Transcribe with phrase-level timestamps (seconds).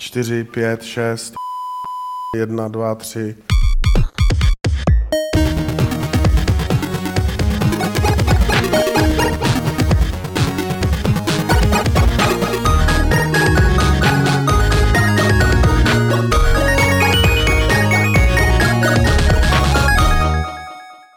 [0.00, 1.34] 4, 5, 6,
[2.36, 3.34] 1, 2, 3.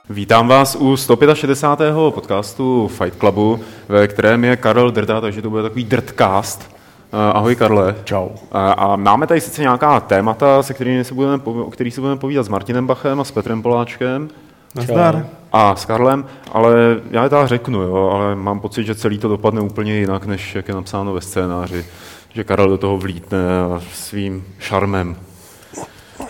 [0.10, 1.94] Vítám vás u 165.
[2.10, 3.60] podcastu Fight Clubu,
[3.90, 6.81] ve kterém je Karel Drta, takže to bude takový Drtcast.
[7.14, 7.96] Eh, Ahoj Karle.
[8.04, 8.30] Čau.
[8.52, 12.20] A, a máme tady sice nějaká témata, se kterými se budeme, o kterých se budeme
[12.20, 14.30] povídat s Martinem Bachem a s Petrem Poláčkem
[14.76, 15.26] Nazdar.
[15.52, 16.74] a s Karlem, ale
[17.12, 20.56] já je tak řeknu, jo, ale mám pocit, že celý to dopadne úplně jinak, než
[20.56, 21.86] jak je napsáno ve scénáři.
[22.34, 23.40] Že Karel do toho vlítne
[23.76, 25.16] a svým šarmem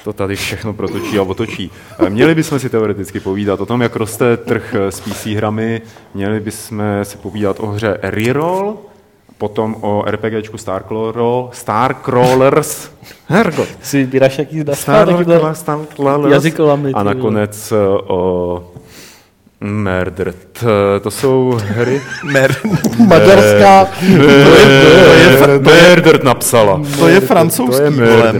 [0.03, 1.71] to tady všechno protočí a otočí.
[1.99, 5.81] Eh, Měli bychom si teoreticky povídat o tom, jak roste trh s PC hrami,
[6.13, 8.77] měli bychom si povídat o hře Reroll,
[9.41, 12.91] potom o RPGčku Starcrawler, Starcrawlers,
[13.27, 16.45] Hergot, Si vybíráš jaký Starcrawlers, Starcrawlers
[16.93, 18.63] a nakonec eh, o
[19.61, 20.33] Murder.
[20.33, 20.65] T-
[21.01, 22.01] To jsou hry...
[22.23, 22.55] Mer.
[23.07, 23.87] maďarská,
[25.59, 26.81] Murder napsala.
[26.99, 28.33] To je francouzský, To je vole.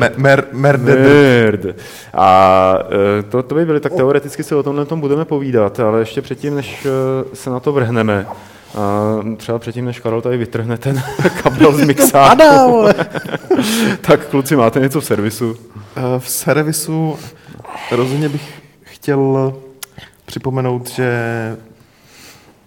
[0.54, 1.76] murder.
[2.14, 2.74] A
[3.20, 6.22] eh, to, to by byly, tak teoreticky si o tomhle tom budeme povídat, ale ještě
[6.22, 8.26] předtím, než eh, se na to vrhneme,
[8.78, 11.04] a třeba předtím, než Karol tady vytrhne ten
[11.44, 12.66] kabel z mixáku, Padá,
[14.02, 15.56] tak kluci, máte něco v servisu?
[15.96, 17.18] Eh, V servisu
[17.92, 19.54] rozhodně bych chtěl
[20.26, 21.12] připomenout, že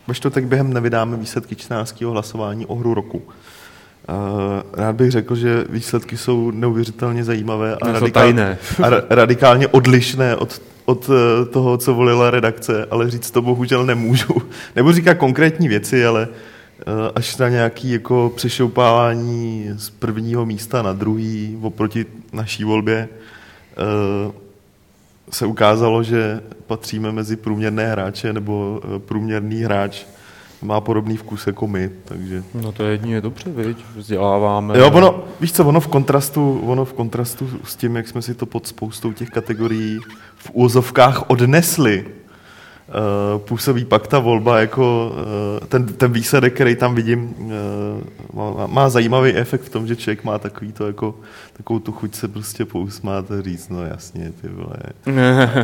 [0.09, 2.01] ve čtvrtek během nevydáme výsledky 14.
[2.01, 3.23] hlasování o hru roku.
[4.09, 8.59] Eh, Rád bych řekl, že výsledky jsou neuvěřitelně zajímavé a, radikál, tajné.
[8.83, 13.87] a ra- radikálně odlišné od, od eh, toho, co volila redakce, ale říct to bohužel
[13.87, 14.43] nemůžu.
[14.77, 20.93] Nebo říká konkrétní věci, ale eh, až na nějaké jako přešoupávání z prvního místa na
[20.93, 24.33] druhý oproti naší volbě eh,
[25.31, 30.05] se ukázalo, že patříme mezi průměrné hráče nebo průměrný hráč
[30.63, 32.43] má podobný vkus jako my, takže...
[32.55, 33.79] No to je jedině dobře, viď?
[33.97, 34.79] Vzděláváme.
[34.79, 38.35] Jo, ono, víš co, ono v kontrastu, ono v kontrastu s tím, jak jsme si
[38.35, 39.99] to pod spoustou těch kategorií
[40.37, 42.05] v úzovkách odnesli,
[43.39, 45.13] působí pak ta volba jako
[45.61, 49.97] uh, ten, ten výsledek, který tam vidím, uh, má, má zajímavý efekt v tom, že
[49.97, 51.15] člověk má takový to jako,
[51.53, 54.77] takovou tu chuť se prostě pousmát a říct, no jasně, ty vole.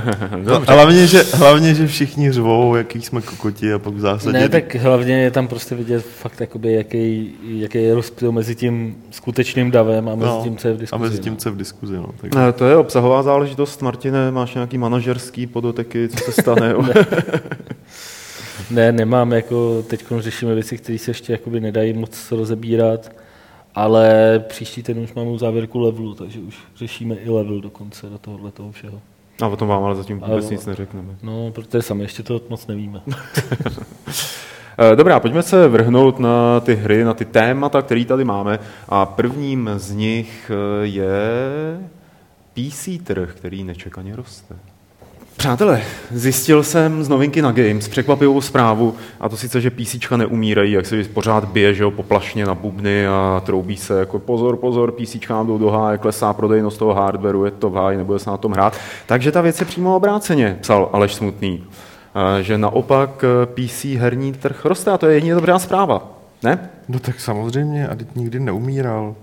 [0.45, 4.39] No, hlavně, že, hlavně, že všichni řvou, jaký jsme kokoti a pak v zásadě...
[4.39, 8.97] Ne, tak hlavně je tam prostě vidět fakt, jakoby, jaký, jaký je rozptyl mezi tím
[9.11, 11.03] skutečným davem a mezi no, tím, co je v a diskuzi.
[11.03, 11.39] mezi tím, no.
[11.39, 11.97] co je v diskuzi.
[11.97, 12.35] No, tak...
[12.35, 16.75] Ne, to je obsahová záležitost, Martine, máš nějaký manažerský podoteky, co se stane?
[18.71, 23.13] Ne, nemám, jako teď řešíme věci, které se ještě jakoby nedají moc rozebírat,
[23.75, 28.51] ale příští týden už máme závěrku levelu, takže už řešíme i level dokonce do tohohle
[28.51, 29.01] toho všeho.
[29.43, 31.17] A o tom vám ale zatím vůbec Ale- nic neřekneme.
[31.23, 33.01] No, protože sami ještě to moc nevíme.
[34.93, 38.59] Eh, Dobrá, pojďme se vrhnout na ty hry, na ty témata, které tady máme.
[38.89, 41.11] A prvním z nich eh, je
[42.55, 44.57] PC trh, který nečekaně roste.
[45.41, 50.73] Přátelé, zjistil jsem z novinky na Games překvapivou zprávu, a to sice, že PC neumírají,
[50.73, 54.93] jak se pořád bije, že jo, poplašně na bubny a troubí se jako pozor, pozor,
[54.93, 58.31] PC nám jdou do háje, klesá prodejnost toho hardwareu, je to v háji, nebude se
[58.31, 58.77] na tom hrát.
[59.07, 61.65] Takže ta věc je přímo obráceně, psal Aleš Smutný.
[62.39, 66.09] Eh, Že naopak eh, PC herní trh roste a to je jedině dobrá zpráva.
[66.43, 66.71] Ne?
[66.89, 69.15] No tak samozřejmě, a teď nikdy neumíral.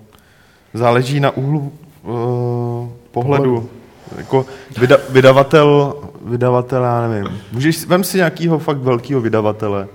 [0.73, 1.71] Záleží na úhlu
[2.03, 3.69] uh, pohledu.
[4.17, 4.45] Jako
[4.79, 5.95] vyda, vydavatel,
[6.25, 7.41] vydavatel, já nevím.
[7.51, 9.87] Můžeš, vem si nějakýho fakt velkého vydavatele.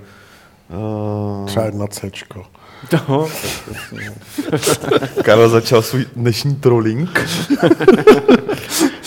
[1.39, 2.45] Uh, Třeba jedna Cčko.
[3.09, 3.27] No,
[5.23, 7.19] Karel začal svůj dnešní trolling.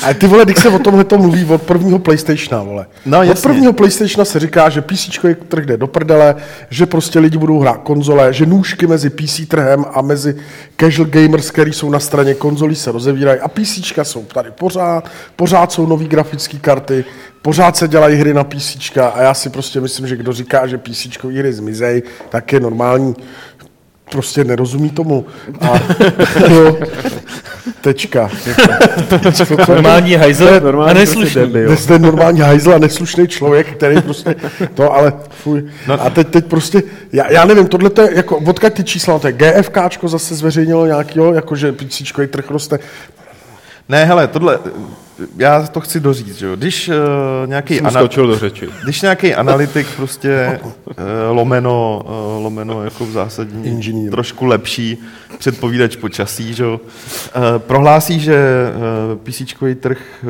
[0.07, 2.87] Ale ty vole, když se o tomhle to mluví od prvního PlayStationa, vole.
[3.07, 3.43] No, od jasně.
[3.43, 5.19] prvního PlayStationa se říká, že PC
[5.49, 6.35] trh jde do prdele,
[6.71, 10.37] že prostě lidi budou hrát konzole, že nůžky mezi PC trhem a mezi
[10.81, 15.73] casual gamers, který jsou na straně konzolí, se rozevírají a PC jsou tady pořád, pořád
[15.73, 17.05] jsou nové grafické karty,
[17.43, 20.79] pořád se dělají hry na PC a já si prostě myslím, že kdo říká, že
[20.79, 23.15] PC hry zmizej, tak je normální,
[24.11, 25.27] prostě nerozumí tomu.
[25.61, 25.81] A,
[26.51, 26.77] jo,
[27.81, 28.31] tečka.
[29.69, 31.41] Normální hajzel normální a prostě neslušný.
[31.41, 31.67] debil.
[31.67, 34.35] Dnes jste normální hajzl a neslušný člověk, který prostě
[34.75, 35.65] to, ale fuj.
[35.89, 36.03] No.
[36.03, 36.83] A teď, teď prostě,
[37.13, 40.87] já, já nevím, tohle to je, jako, odkud ty čísla, to je GFKčko zase zveřejnilo
[40.87, 42.79] nějakýho, jakože PCčkový trh roste.
[43.89, 44.59] Ne, hele, tohle,
[45.37, 46.57] já to chci doříct, že jo.
[46.57, 46.95] Když uh,
[47.47, 48.69] nějaký skočil do řeči.
[48.83, 50.73] když nějaký analytik prostě uh,
[51.31, 54.11] lomeno, uh, lomeno jako v zásadní Inženýr.
[54.11, 54.99] trošku lepší
[55.39, 58.39] předpovídač počasí, že jo, uh, prohlásí, že
[59.13, 60.29] uh, PC trh uh,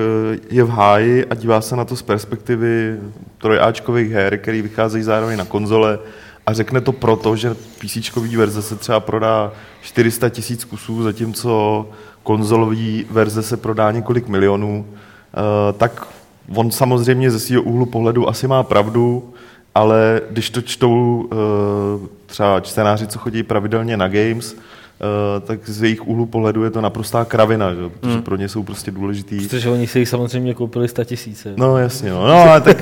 [0.50, 2.96] je v háji a dívá se na to z perspektivy
[3.38, 5.98] trojáčkových her, který vycházejí zároveň na konzole
[6.46, 11.86] a řekne to proto, že PC verze se třeba prodá 400 tisíc kusů, zatímco
[12.26, 16.06] konzolový verze se prodá několik milionů, eh, tak
[16.54, 19.34] on samozřejmě ze svého úhlu pohledu asi má pravdu,
[19.74, 25.82] ale když to čtou eh, třeba čtenáři, co chodí pravidelně na games, eh, tak z
[25.82, 27.88] jejich úhlu pohledu je to naprostá kravina, že?
[27.88, 31.54] protože pro ně jsou prostě důležitý Protože oni si jich samozřejmě koupili 100 tisíce.
[31.56, 32.26] No jasně, no.
[32.26, 32.76] no ale tak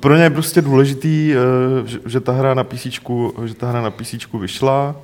[0.00, 1.34] pro ně je prostě důležitý,
[1.84, 2.86] že, že ta hra na PC,
[3.44, 4.96] že ta hra na PC vyšla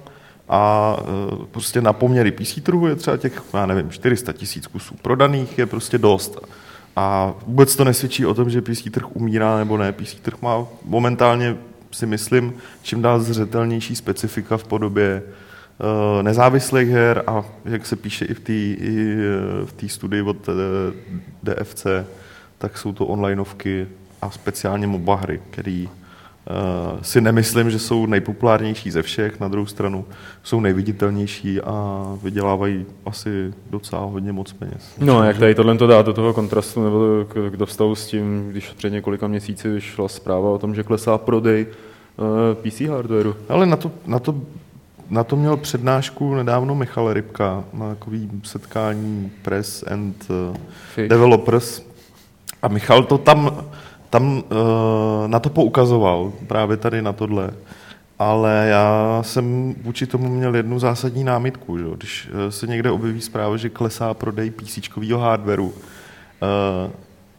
[0.51, 4.95] a eh, prostě na poměry PC trhu je třeba těch, já nevím, 400 tisíc kusů
[5.03, 6.39] prodaných je prostě dost.
[6.97, 9.93] A vůbec to nesvědčí o tom, že PC trh umírá nebo ne.
[9.93, 11.57] PC trh má momentálně,
[11.91, 18.25] si myslím, čím dál zřetelnější specifika v podobě eh, nezávislých her a jak se píše
[18.25, 20.49] i v té té studii od
[21.43, 21.87] DFC,
[22.59, 23.87] tak jsou to onlineovky
[24.23, 25.89] a speciálně MOBA hry, který
[27.03, 30.05] si nemyslím, že jsou nejpopulárnější ze všech, na druhou stranu
[30.43, 34.95] jsou nejviditelnější a vydělávají asi docela hodně moc peněz.
[34.99, 38.69] No, jak tady tohle to dá do toho kontrastu nebo k, dostavu s tím, když
[38.69, 43.35] před několika měsíci vyšla zpráva o tom, že klesá prodej uh, PC hardwareu.
[43.49, 44.35] Ale na to, na to,
[45.11, 50.57] na to měl přednášku nedávno Michal Rybka na takový setkání Press and uh,
[50.95, 51.09] Fish.
[51.09, 51.83] Developers.
[52.63, 53.65] A Michal to tam,
[54.11, 54.43] tam uh,
[55.27, 57.51] na to poukazoval, právě tady na tohle.
[58.19, 61.79] Ale já jsem vůči tomu měl jednu zásadní námitku.
[61.79, 61.85] Že?
[61.97, 64.79] Když eh, se někde objeví zpráva, že klesá prodej PC
[65.17, 66.91] hardwareu, eh,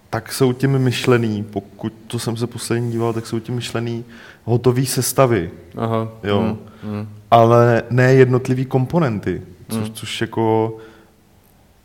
[0.10, 4.06] tak jsou tím myšlený, pokud to jsem se poslední díval, tak jsou tím myšlený
[4.44, 6.08] hotový sestavy, Aha.
[6.24, 6.40] jo.
[6.40, 7.08] Hmm, hmm.
[7.32, 10.78] ale ne jednotlivý komponenty, což, což jako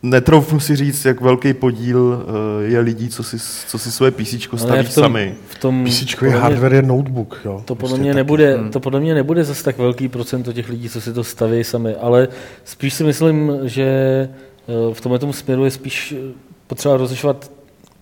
[0.03, 2.25] netroufnu si říct, jak velký podíl
[2.61, 5.35] eh, je lidí, co si, co si svoje PC staví v tom, sami.
[5.47, 7.61] V tom, PC podle mě- hardware je notebook, jo.
[7.65, 8.15] To podle, Prostě mě taky.
[8.17, 8.71] nebude, Hmm.
[8.71, 11.95] to podle mě nebude zase tak velký procento těch lidí, co si to staví sami,
[11.95, 12.27] ale
[12.65, 16.33] spíš si myslím, že eh, v tomhle směru je spíš eh,
[16.67, 17.51] potřeba rozlišovat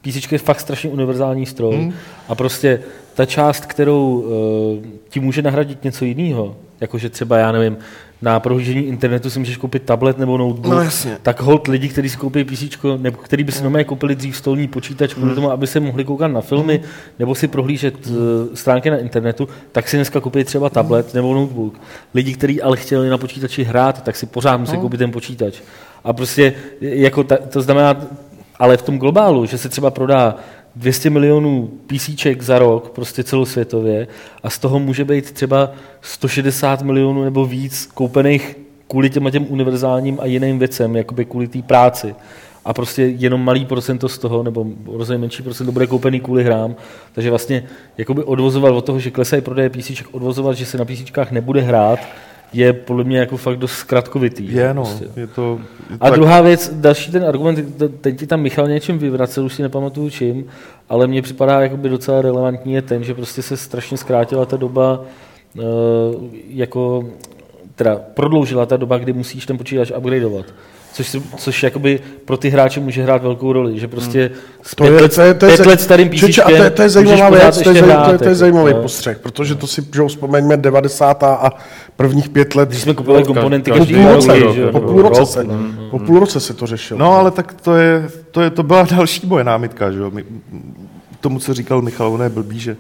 [0.01, 1.94] PC je fakt strašně univerzální stroj Hmm.
[2.27, 2.80] a prostě
[3.13, 4.25] ta část, kterou
[5.09, 7.77] ti může nahradit něco jiného, jakože třeba, já nevím,
[8.21, 11.17] na prohlížení internetu si můžeš koupit tablet nebo notebook, No jasně.
[11.21, 12.63] tak hold lidi, kteří si koupí PC,
[12.97, 15.35] nebo který by si normálně koupili dřív stolní počítač kvůli Hmm.
[15.35, 16.81] tomu, aby se mohli koukat na filmy
[17.19, 18.13] nebo si prohlížet uh,
[18.53, 21.73] stránky na internetu, tak si dneska koupí třeba tablet nebo notebook.
[22.13, 25.56] Lidi, kteří ale chtěli na počítači hrát, tak si pořád musí koupit ten počítač.
[26.03, 27.95] A prostě jako ta, to znamená,
[28.59, 30.35] ale v tom globálu, že se třeba prodá
[30.75, 34.07] 200 milionů PCček za rok, prostě celosvětově,
[34.44, 38.57] a z toho může být třeba 160 milionů nebo víc koupených
[38.88, 42.16] kvůli těm, těm univerzálním a jiným věcem, jakoby kvůli té práci.
[42.66, 46.75] A prostě jenom malý procento z toho, nebo rozhodně menší procento bude koupený kvůli hrám.
[47.13, 47.63] Takže vlastně
[47.98, 52.00] jakoby odvozovat od toho, že klesají prodeje PC, odvozovat, že se na PC nebude hrát,
[52.57, 54.54] je podle mě jako fakt dost zkratkovitý.
[54.54, 55.19] Je, no, Prostě.
[55.19, 55.60] je to...
[55.90, 59.54] je A tak- druhá věc, další ten argument, teď ti tam Michal něčím vyvracel, už
[59.54, 60.46] si nepamatuju čím,
[60.90, 65.02] ale mně připadá jakoby docela relevantní je ten, že prostě se strašně zkrátila ta doba,
[65.60, 65.62] eh,
[66.50, 67.10] jako,
[67.75, 70.46] teda prodloužila ta doba, kdy musíš ten počítač upgradeovat.
[70.95, 74.31] Což, což jakoby pro ty hráče může hrát velkou roli, že prostě
[74.62, 76.55] s To pět, je, let, to je, to je, pět let starým Čeče, a to
[76.55, 78.81] je, to je zajímavá věc, to je, zaj, to je, to je zajímavý no.
[78.81, 81.24] postřeh, protože to si, že jo, vzpomeňme 90.
[81.24, 81.51] a
[81.96, 82.70] prvních pět let.
[82.70, 85.25] Když jsme kupovali komponenty po každý půl roce, roky, rok, že jo, po půl roce
[85.25, 85.53] se, no.
[85.91, 87.00] po půl roce se to řešilo.
[87.00, 90.12] No, ale tak to je, to je, to byla další moje námitka, že jo.
[90.12, 90.25] My,
[91.22, 92.77] tomu, co říkal Michal, ono je blbý, že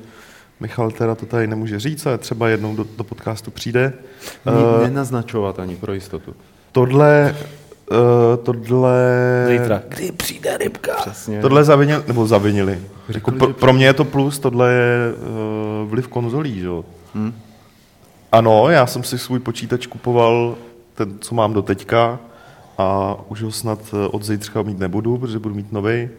[0.59, 3.93] Michal teda to tady nemůže říct, ale třeba jednou do, do podcastu přijde.
[4.47, 6.35] Eh, Nenaznačovat ani pro jistotu.
[6.71, 7.35] tohle,
[7.91, 7.97] uh,
[8.43, 8.99] tohle,
[9.47, 9.81] Zítra.
[9.89, 10.93] Kdy přijde rybka?
[10.95, 11.41] Přesně.
[11.41, 12.79] tohle zavinili, nebo zavinili.
[13.09, 16.85] Jako pro, pro mě je to plus, tohle je uh, vliv konzolí, že jo.
[18.31, 20.55] Ano, já jsem si svůj počítač kupoval,
[20.93, 22.19] ten, co mám do teďka,
[22.77, 26.09] a už ho snad eh, od zítřka mít nebudu, protože budu mít nový.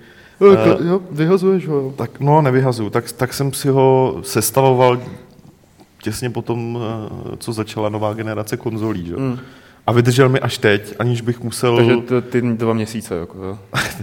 [0.84, 1.94] jo, vyhazuješ ho, jo.
[1.96, 2.90] Tak no, nevyhazuju.
[2.90, 5.00] Tak, tak jsem si ho sestavoval
[6.02, 6.78] těsně potom,
[7.32, 9.06] eh, co začala nová generace konzolí.
[9.06, 9.16] Že?
[9.16, 9.38] Mm.
[9.86, 11.76] A vydržel mi až teď, aniž bych musel...
[11.76, 13.58] Takže to, ty dva měsíce, jako jo.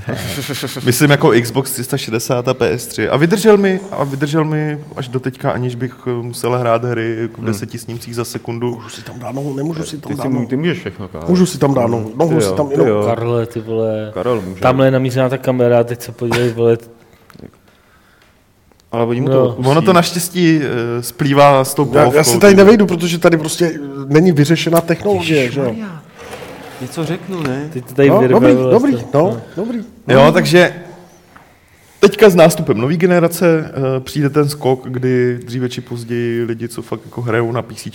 [0.86, 3.08] Myslím jako Xbox 360 a PS3.
[3.12, 7.16] A vydržel mi, a vydržel mi až do teďka, aniž bych eh, musel hrát hry
[7.20, 8.75] jako v deseti snímcích za sekundu.
[8.75, 10.46] Můžu si tam dát nohu, nemůžu si tam Ty, dát nohu.
[10.46, 11.25] ty můžeš všechno, kámo.
[11.28, 13.06] Můžu si tam dát nohu, nohu Ty si tam jenom...
[13.06, 14.12] Karle, ty vole.
[14.13, 14.62] Karel může.
[14.62, 16.78] Tamhle je namířená ta kamera, teď se podívej, vole.
[18.94, 19.34] Ale oni mu No.
[19.34, 19.70] to odpustí.
[19.72, 22.18] Ono to naštěstí eh, splývá s tou Já, polovkou.
[22.18, 25.66] já se tady nevejdu, protože tady prostě není vyřešená technologie, že jo?
[25.66, 26.02] Ježišmarja.
[26.82, 27.70] Něco řeknu, ne?
[27.74, 29.80] Teď to tady No, dobrý, dobrý, to- no, dobrý.
[30.08, 30.74] Jo, takže
[32.00, 36.82] teďka s nástupem nové generace eh, přijde ten skok, kdy dříve či později lidi, co
[36.82, 37.88] fakt jako hrajou na PC,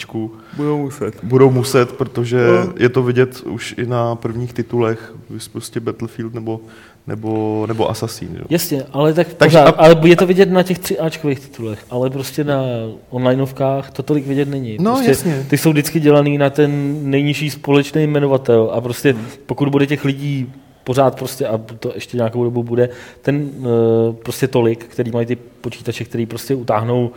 [0.57, 1.15] Budou muset.
[1.23, 2.73] budou muset, protože No.
[2.77, 5.13] je to vidět už i na prvních titulech,
[5.53, 6.61] prostě Battlefield nebo,
[7.09, 8.29] nebo, nebo Assassin.
[8.39, 8.45] Jo.
[8.51, 11.85] Jasně, ale tak Takže pořád, a- ale je to vidět na těch 3 Ačkových titulech,
[11.91, 12.63] ale prostě na
[13.11, 14.77] onlineovkách to tolik vidět není.
[14.81, 15.47] No, prostě jasně.
[15.51, 20.53] Ty jsou vždycky dělaný na ten nejnižší společný jmenovatel a prostě pokud bude těch lidí
[20.85, 22.89] pořád prostě, a to ještě nějakou dobu bude,
[23.23, 27.11] ten uh, prostě tolik, který mají ty počítače, který prostě utáhnou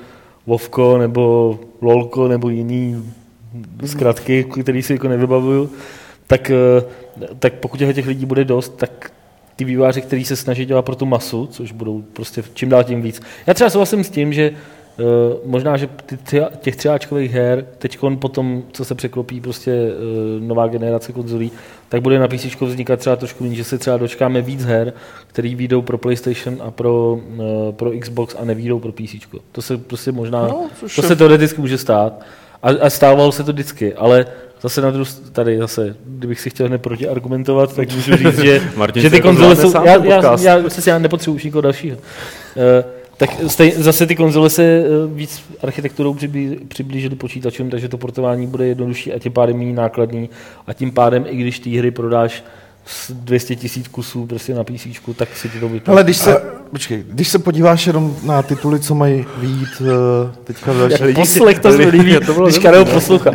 [0.47, 3.03] Vovko nebo Lolko nebo jiný
[3.85, 5.69] zkratky, který si jako nevybavuju,
[6.27, 6.83] tak, eh,
[7.39, 9.10] tak pokud těch lidí bude dost, tak
[9.61, 13.01] ty vývojáři, kteří se snaží dělat pro tu masu, což budou prostě čím dál tím
[13.01, 13.21] víc.
[13.47, 15.05] Já třeba souhlasím s tím, že uh,
[15.45, 20.67] možná, že ty tři, těch třiáčkových her, teď potom, co se překlopí prostě uh, nová
[20.67, 21.51] generace konzolí,
[21.89, 24.93] tak bude na PC vznikat třeba trošku méně, že se třeba dočkáme víc her,
[25.27, 29.15] které výjdou pro PlayStation a pro, uh, pro Xbox a nevídou pro PC.
[29.51, 32.21] To se prostě možná, No, to je- se teoreticky může stát.
[32.63, 34.25] A, a stávalo se to vždycky, ale
[34.61, 38.61] zase na druhou tady zase, kdybych si chtěl hned protiargumentovat, tak můžu říct, že,
[38.95, 41.97] že ty jako konzole jsou, já, já, já, přesně, já nepotřebuji už nikoho dalšího.
[41.97, 47.97] Uh, tak stej, zase ty konzole se eh, víc architekturou přiblí, přiblížily počítačům, takže to
[47.97, 50.29] portování bude jednodušší a tím pádem méně nákladný
[50.67, 52.43] a tím pádem, i když ty hry prodáš
[52.85, 55.95] s 200 tisíc kusů prostě na PC, tak si ty to vyplatí.
[55.95, 56.41] Ale když se,
[56.71, 61.15] počkej, když se podíváš jenom na tituly, co mají výjít eh, teďka v další, Jak
[61.15, 63.31] poslech to se líbí, to bylo když Karel poslouchá.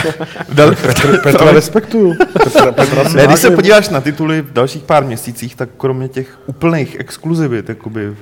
[0.52, 0.74] dal,
[1.22, 2.14] Petra respektuju.
[2.32, 6.38] Petra, Petra ne, když se podíváš na tituly v dalších pár měsících, tak kromě těch
[6.46, 8.16] úplných exkluzivit, jakoby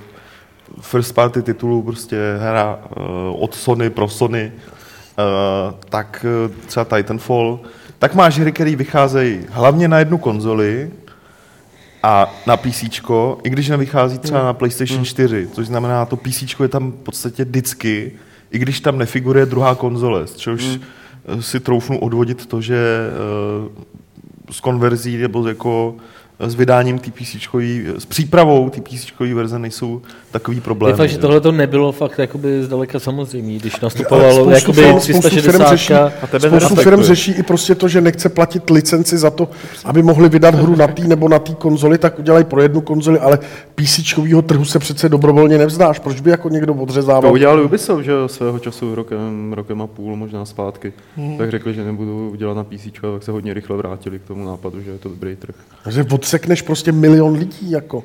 [0.80, 7.60] first party titulů, prostě hra uh, od Sony pro Sony, uh, tak uh, třeba Titanfall,
[7.98, 10.90] tak máš hry, které vycházejí hlavně na jednu konzoli
[12.02, 12.82] a na PC,
[13.42, 17.44] i když nevychází třeba na PlayStation 4, což znamená, to PC je tam v podstatě
[17.44, 18.12] vždycky,
[18.50, 20.99] i když tam nefiguruje druhá konzole, čehož eh,
[21.40, 25.96] si troufnu odvodit to, že eh, s konverzí nebo jako
[26.40, 27.36] s vydáním té PC,
[27.98, 30.92] s přípravou té PC verze nejsou takový problémy.
[30.92, 34.98] Je fakt, že tohle to nebylo fakt jakoby zdaleka samozřejmé, když nastupovalo spoustu jakoby firm-
[34.98, 38.70] spoustu firm 360 řeší- A tebe Spoustu firm řeší i prostě to, že nechce platit
[38.70, 39.48] licenci za to,
[39.84, 43.18] aby mohli vydat hru na té nebo na té konzoli, tak udělají pro jednu konzoli,
[43.18, 43.38] ale
[43.74, 44.00] PC
[44.46, 45.98] trhu se přece dobrovolně nevzdáš.
[45.98, 47.32] Proč by jako někdo To odřezával?
[47.32, 50.92] udělali Ubisoft, že jo, svého času rokem, rokem a půl, možná zpátky.
[51.38, 54.82] Tak řekli, že nebudou dělat na PC, tak se hodně rychle vrátili k tomu nápadu,
[54.82, 55.54] že je to dobrý trh.
[55.90, 58.04] Že odsekneš prostě milion lidí, jako.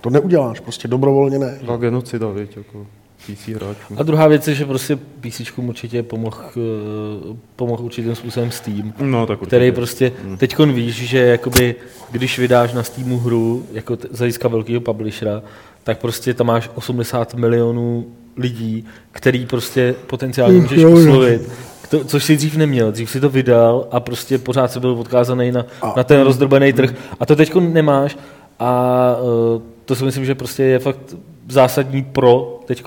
[0.00, 1.58] To neuděláš, prostě dobrovolně ne.
[1.64, 2.86] Byla genocida, viď, jako
[3.26, 3.94] PC hráčů.
[3.96, 9.26] A druhá věc je, že prostě PC určitě pomohl eh, pomohl určitým způsobem Steam, No,
[9.26, 9.46] tak určitě.
[9.56, 11.74] který prostě teď víš, že jakoby,
[12.10, 15.42] když vydáš na Steamu hru jako t- z hlediska velkého publishera,
[15.84, 21.50] tak prostě tam máš 80 milionů lidí, který prostě potenciálně můžeš oslovit.
[21.90, 22.92] To, což si dřív neměl.
[22.92, 26.72] Dřív si to vydal a prostě pořád se byl odkázaný na, A- na ten rozdrobený
[26.72, 26.94] trh.
[27.20, 28.16] A to teď nemáš.
[28.58, 29.16] A
[29.54, 31.14] uh, to si myslím, že prostě je fakt
[31.48, 32.82] zásadní pro teď,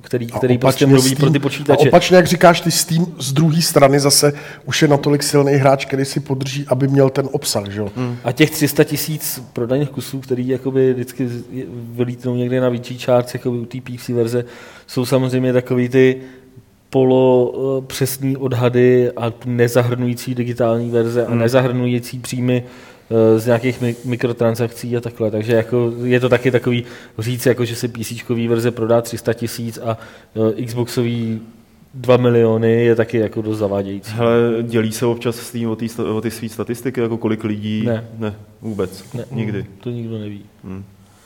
[0.00, 1.88] který, A který prostě mluví Steam- pro ty A počítače.
[1.88, 4.32] opačně, jak říkáš, ty Steam z druhé strany zase
[4.64, 7.88] už je natolik silný hráč, který si podrží, aby měl ten obsah, že jo?
[8.24, 11.28] A těch 300 tisíc prodaných kusů, který jakoby vždycky
[11.72, 14.44] vylítnou někde na větší charts, jako u té PC verze,
[14.86, 16.37] jsou samozřejmě takový ty polo
[17.54, 22.64] eh, přesný odhady a nezahrnující digitální verze a nezahrnující příjmy
[23.10, 25.30] eh, z nějakých mi- mikrotransakcí a takhle.
[25.30, 26.84] Takže jako je to taky takový
[27.18, 28.12] říct, jako že se PC
[28.48, 29.98] verze prodá 300 tisíc a
[30.58, 31.40] eh, Xboxový
[31.94, 34.12] 2 miliony je taky jako dost zavádějící.
[34.14, 37.82] Hele, dělí se občas s tím o, tý, o ty svý statistiky, jako kolik lidí?
[37.86, 38.04] Ne.
[38.18, 39.14] ne vůbec.
[39.14, 39.66] Ne, Nikdy.
[39.80, 40.42] To nikdo neví.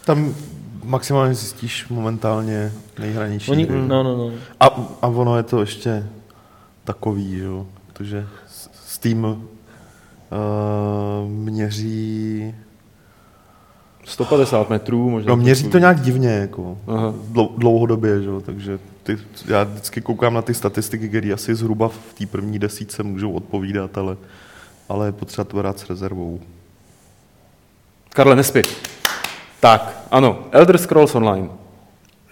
[0.04, 0.34] Tam
[0.82, 3.50] maximálně zjistíš momentálně nejhranější.
[3.50, 3.78] Oni, hry.
[3.88, 4.30] no, no, no.
[4.60, 4.66] A,
[5.02, 6.06] a ono je to ještě
[6.84, 9.36] takový, jo, protože s- Steam uh,
[11.30, 12.54] měří
[14.04, 15.28] 150 metrů možná.
[15.30, 17.14] No měří to nějak divně, jako Aha.
[17.32, 18.28] dlou- dlouhodobě, že?
[18.28, 22.58] jo, takže ty, já vždycky koukám na ty statistiky, které asi zhruba v té první
[22.58, 24.16] desítce můžou odpovídat, ale,
[24.88, 26.40] ale je potřeba to brát s rezervou.
[28.08, 28.60] Karle, nespí.
[29.62, 31.48] Tak, ano, Elder Scrolls Online.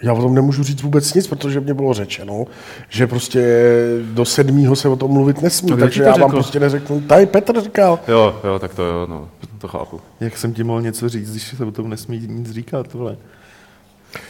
[0.02, 2.44] Já o tom nemůžu říct vůbec nic, protože mě bylo řečeno,
[2.88, 3.66] že prostě
[4.12, 6.30] do sedmýho se o tom mluvit nesmí, No, takže já vám řekl?
[6.32, 7.00] prostě neřeknu.
[7.00, 7.98] Tady Petr říkal.
[8.08, 10.00] Jo, jo, tak to jo, no, to chápu.
[10.20, 13.16] Jak jsem ti mohl něco říct, když se o tom nesmí nic říkat, vole.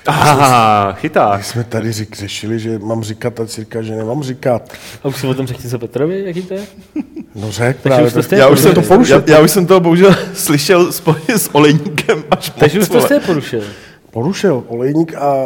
[0.07, 1.39] Aha, chyták.
[1.39, 4.73] My jsme tady řík, řešili, že mám říkat a si říká, že nemám říkat.
[5.03, 6.61] A už si o tom řekl něco Petrovi, jaký to je?
[7.35, 9.23] No řek, Takže právě, už to jste Já už, jsem to porušil.
[9.27, 13.01] já, já už jsem to bohužel slyšel společně s Olejníkem až Takže moc, už to
[13.01, 13.63] jste porušil.
[14.11, 14.65] Porušil.
[14.69, 15.45] Olejník a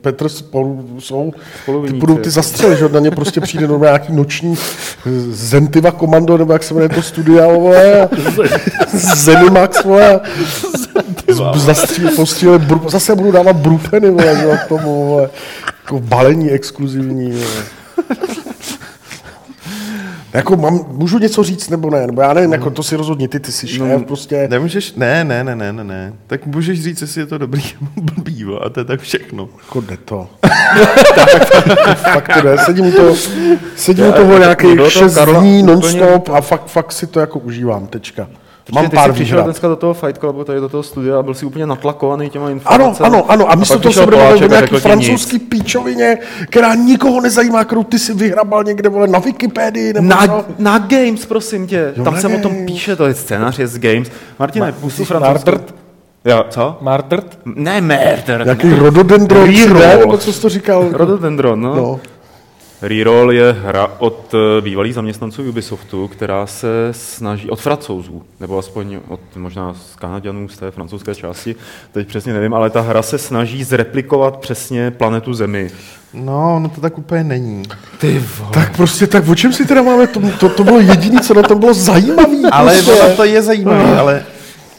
[0.00, 1.32] Petr spolu jsou,
[1.86, 4.56] ty budou ty zastřely, že na ně prostě přijde do nějaký noční
[5.30, 8.08] Zentiva komando, nebo jak se jmenuje to studia, vole,
[9.16, 10.20] Zenimax, vole,
[11.54, 15.30] zastříl, postříle, bru, zase budu dávat brupeny, vole, k tomu, vole,
[15.82, 17.64] jako balení exkluzivní, vole.
[20.32, 23.40] Jako mám, můžu něco říct nebo ne, nebo já nevím, jako to si rozhodni, ty,
[23.40, 24.48] ty jsi šéf, prostě.
[24.50, 26.12] Nemůžeš, ne, ne, ne, ne, ne, ne.
[26.26, 29.48] Tak můžeš říct, jestli je to dobrý nebo blbý, a to je tak všechno.
[29.58, 30.28] Jako jde to.
[31.94, 32.58] fakt to jde.
[32.58, 33.14] Sedím u toho,
[33.76, 37.20] sedím u toho nějakých bylo to 6 Karla dní non-stop a fakt, fakt si to
[37.20, 38.28] jako užívám, tečka.
[38.72, 41.18] Mám Mám ty pár jsi přišel dneska do toho Fight Clubu, tady do toho studia
[41.18, 43.06] a byl si úplně natlakovaný těma informacemi.
[43.06, 43.50] Ano, ano, ano.
[43.52, 44.82] A místo pak toho se budeme bavit o nějaký ti nic.
[44.82, 46.18] francouzský píčovině,
[46.50, 50.44] která nikoho nezajímá, kterou ty si vyhrabal někde, vole, na Wikipedii nebo Na, co.
[50.58, 51.92] na Games, prosím tě.
[51.96, 54.10] Jo, Tam se o tom píše, to je scénář, je z Games.
[54.38, 55.50] Martine, pustu francouzskou.
[55.50, 55.74] Mardrt?
[56.24, 56.78] Jo, co?
[56.80, 57.38] Mardrt?
[57.44, 58.42] Ne, murder.
[58.46, 59.98] Jaký rododendron, Reroll.
[59.98, 60.88] nebo co jsi to říkal?
[60.92, 61.74] Rhododendron, no.
[61.76, 62.00] No.
[62.82, 68.98] Reroll je hra od eh, bývalých zaměstnanců Ubisoftu, která se snaží, od francouzů, nebo aspoň
[69.08, 71.56] od možná z Kanaďanů z té francouzské části,
[71.92, 75.70] teď přesně nevím, ale ta hra se snaží zreplikovat přesně planetu Zemi.
[76.14, 77.62] No, no to tak úplně není.
[77.98, 78.50] Ty vole.
[78.54, 81.42] Tak prostě, tak o čem si teda máme, to, to, to bylo jediné, co na
[81.42, 82.50] tom bylo zajímavé.
[82.52, 83.02] Ale prostě.
[83.02, 84.24] ono to je zajímavé, ale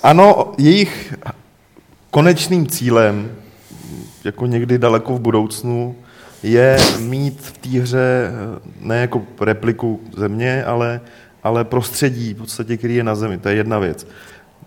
[0.04, 1.14] ano, jejich
[2.12, 3.32] konečným cílem,
[4.24, 5.96] jako někdy daleko v budoucnu,
[6.44, 11.02] je mít v té hře eh, ne jako repliku země, ale,
[11.44, 13.38] ale prostředí, v podstatě, který je na zemi.
[13.38, 14.08] To je jedna věc.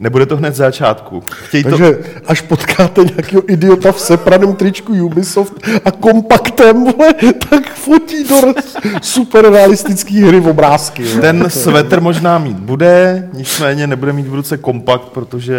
[0.01, 1.23] Nebude to hned z začátku.
[1.31, 7.15] Chtějí to, Takže až potkáte nějakého idiota v sepraném tričku Ubisoft a kompaktem, vole,
[7.49, 8.55] tak fotí do
[9.03, 11.05] super realistický hry v obrázky.
[11.05, 11.21] vole.
[11.21, 15.57] ten svetr možná mít bude, nicméně nebude mít v ruce kompakt, protože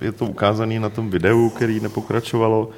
[0.00, 2.70] je to ukázaný na tom videu, který nepokračovalo,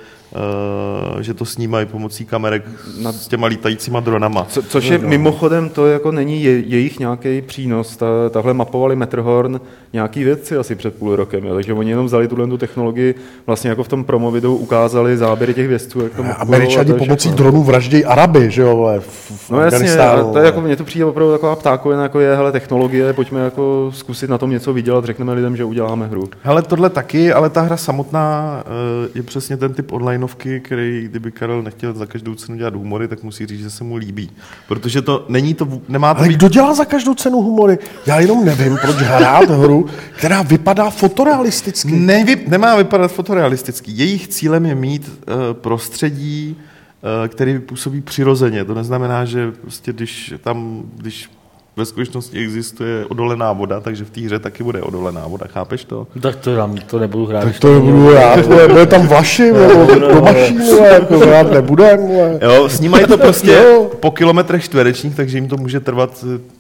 [1.21, 2.62] že to snímají pomocí kamerek
[3.03, 4.47] nad s těma lítajícíma dronama.
[4.49, 7.97] Co, což je mimochodem, to jako není je, jejich nějaký přínos.
[7.97, 9.61] Ta, tahle mapovali Matterhorn
[9.93, 11.55] nějaký vědci asi před půl rokem, jo.
[11.55, 13.14] takže oni jenom vzali tuhle tu technologii,
[13.47, 16.01] vlastně jako v tom promo videu ukázali záběry těch vědců.
[16.01, 17.37] Jak to Američani pomocí všechno.
[17.37, 19.97] dronů vraždějí Araby, že jo, vole, v, v No jasně,
[20.33, 23.90] to je jako, mně to přijde opravdu taková ptákovina, jako je, hele, technologie, pojďme jako
[23.95, 26.29] zkusit na tom něco vydělat, řekneme lidem, že uděláme hru.
[26.43, 31.33] Hele, tohle taky, ale ta hra samotná eh, je přesně ten typ onlineovky, který, kdyby
[31.33, 34.30] Karel nechtěl za každou cenu dělat humory, tak musí říct, že se mu líbí.
[34.68, 37.78] Protože to není to, nemá to Ale být kdo dělá za každou cenu humory?
[38.06, 41.92] Já jenom nevím, proč hrát hru, která vypadá fotorealisticky.
[41.92, 43.92] Nevy, nemá vypadat fotorealisticky.
[43.94, 48.64] Jejich cílem je mít uh, prostředí, uh, který působí přirozeně.
[48.64, 51.30] To neznamená, že prostě když tam, když
[51.76, 56.06] ve skutečnosti existuje odolená voda, takže v té hře taky bude odolená voda, chápeš to?
[56.20, 57.44] Tak to, dám, to nebudu hrát.
[57.44, 59.52] Tak to nebudu vole, bude tam vaši,
[60.22, 60.88] mašín, vole,
[61.35, 62.00] jako nebudem.
[62.42, 63.64] Jo, snímají to prostě
[64.00, 66.60] po kilometrech čtverečních, takže jim to může trvat eh,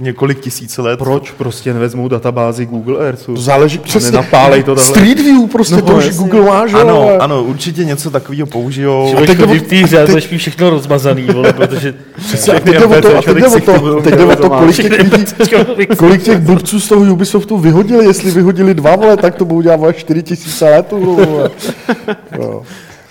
[0.00, 0.98] několik tisíc let.
[0.98, 3.34] Proč prostě nevezmou databázi Google Earthu?
[3.34, 4.10] To záleží přesně.
[4.10, 4.90] nenapálej to takhle.
[4.94, 6.18] Street View prostě, No, to už jasně.
[6.18, 7.18] Google má, že Ano, vole.
[7.18, 9.12] ano, určitě něco takového použijou.
[9.14, 11.94] Budeš teď jde chodit o- v té hře, a teď- všechno rozmazaný, vole, protože
[12.26, 14.50] Přesně, a teď jde o to, a teď jde o to, teď jde o to,
[14.50, 19.34] kolik těch lidí, kolik těch blbců z toho Ubisoftu vyhodili, jestli vyhodili dva, vole, tak
[19.34, 20.92] to budou dělat vole 4 tisíce let.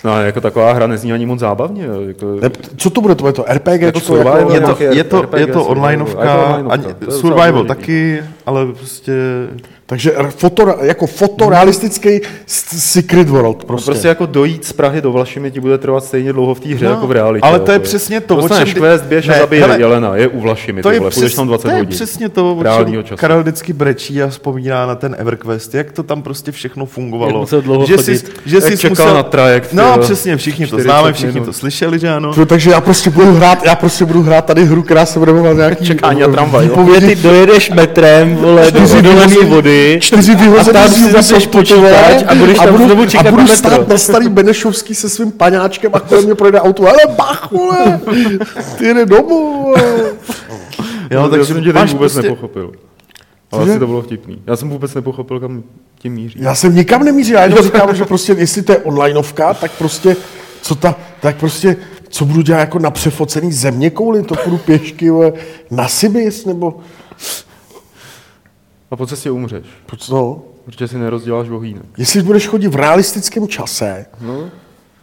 [0.06, 1.84] No, ale jako taková hra nezní ani moc zábavně.
[2.06, 5.04] Jako, Ne, Co to bude, to bude to RPG, Jako jako, survival, Je to, je
[5.04, 5.70] to, RPG, je to survival.
[5.70, 9.12] onlineovka, je to onlineovka, ani, to je survival taky, ale prostě
[9.88, 13.90] takže foto, jako fotorealistický Secret World No prostě.
[13.90, 16.84] prostě jako dojít z Prahy do Vlašimi ti bude trvat stejně dlouho v té hře
[16.84, 17.46] No, jako v realitě.
[17.48, 20.28] ale to je přesně to, o čem- quest, běž a Ne, zabij hele, Jelena, je
[20.28, 21.90] u Vlašimi, to je, přes, tam 20 to je hodin.
[21.90, 23.16] přesně to, o čem času.
[23.16, 27.30] Karel vždycky brečí a vzpomíná na ten EverQuest, jak to tam prostě všechno fungovalo.
[27.30, 28.18] Jak musel dlouho že chodit.
[28.18, 30.82] jsi, že Jak jsi čekal musel, na trajekt, no, jo, No přesně, všichni to 40
[30.84, 31.46] známe, všichni minut.
[31.46, 32.34] to slyšeli, že ano.
[32.34, 35.32] To, takže já prostě budu hrát, já prostě budu hrát tady hru, která se bude
[35.32, 36.70] jmenovat nějaký Čekání na tramvaj,
[37.22, 39.02] dojedeš metrem, vole, do Čtyři
[39.76, 39.98] vody.
[40.00, 43.42] čtyři A vyhozený z zapneš Ubisoft, počítač a budeš tam budu, znovu čekat a budu
[43.42, 43.56] na metro.
[43.70, 46.86] stát na starý Benešovský se svým paňáčkem a kolem mě projde auto.
[46.88, 48.00] Ale bach, vole,
[48.78, 49.74] ty jde domů.
[51.10, 52.72] Jo, No, takže já jsem tě vůbec prostě- nepochopil.
[53.52, 53.70] Ale Cože?
[53.72, 54.42] asi to bylo vtipný.
[54.46, 55.62] Já jsem vůbec nepochopil, kam
[55.98, 56.38] tím míří.
[56.42, 60.16] Já jsem nikam nemířil, já jenom říkám, že prostě, jestli to je onlineovka, tak prostě,
[60.62, 61.76] co ta, tak prostě,
[62.08, 65.32] co budu dělat jako na přefocený země kouli, to půjdu pěšky, vole,
[65.70, 66.74] na Sibis, nebo,
[68.90, 69.66] A po cestě umřeš,
[70.10, 71.84] no, protože si nerozděláš vohýnek.
[71.98, 74.50] jestli budeš chodit v realistickém čase, No.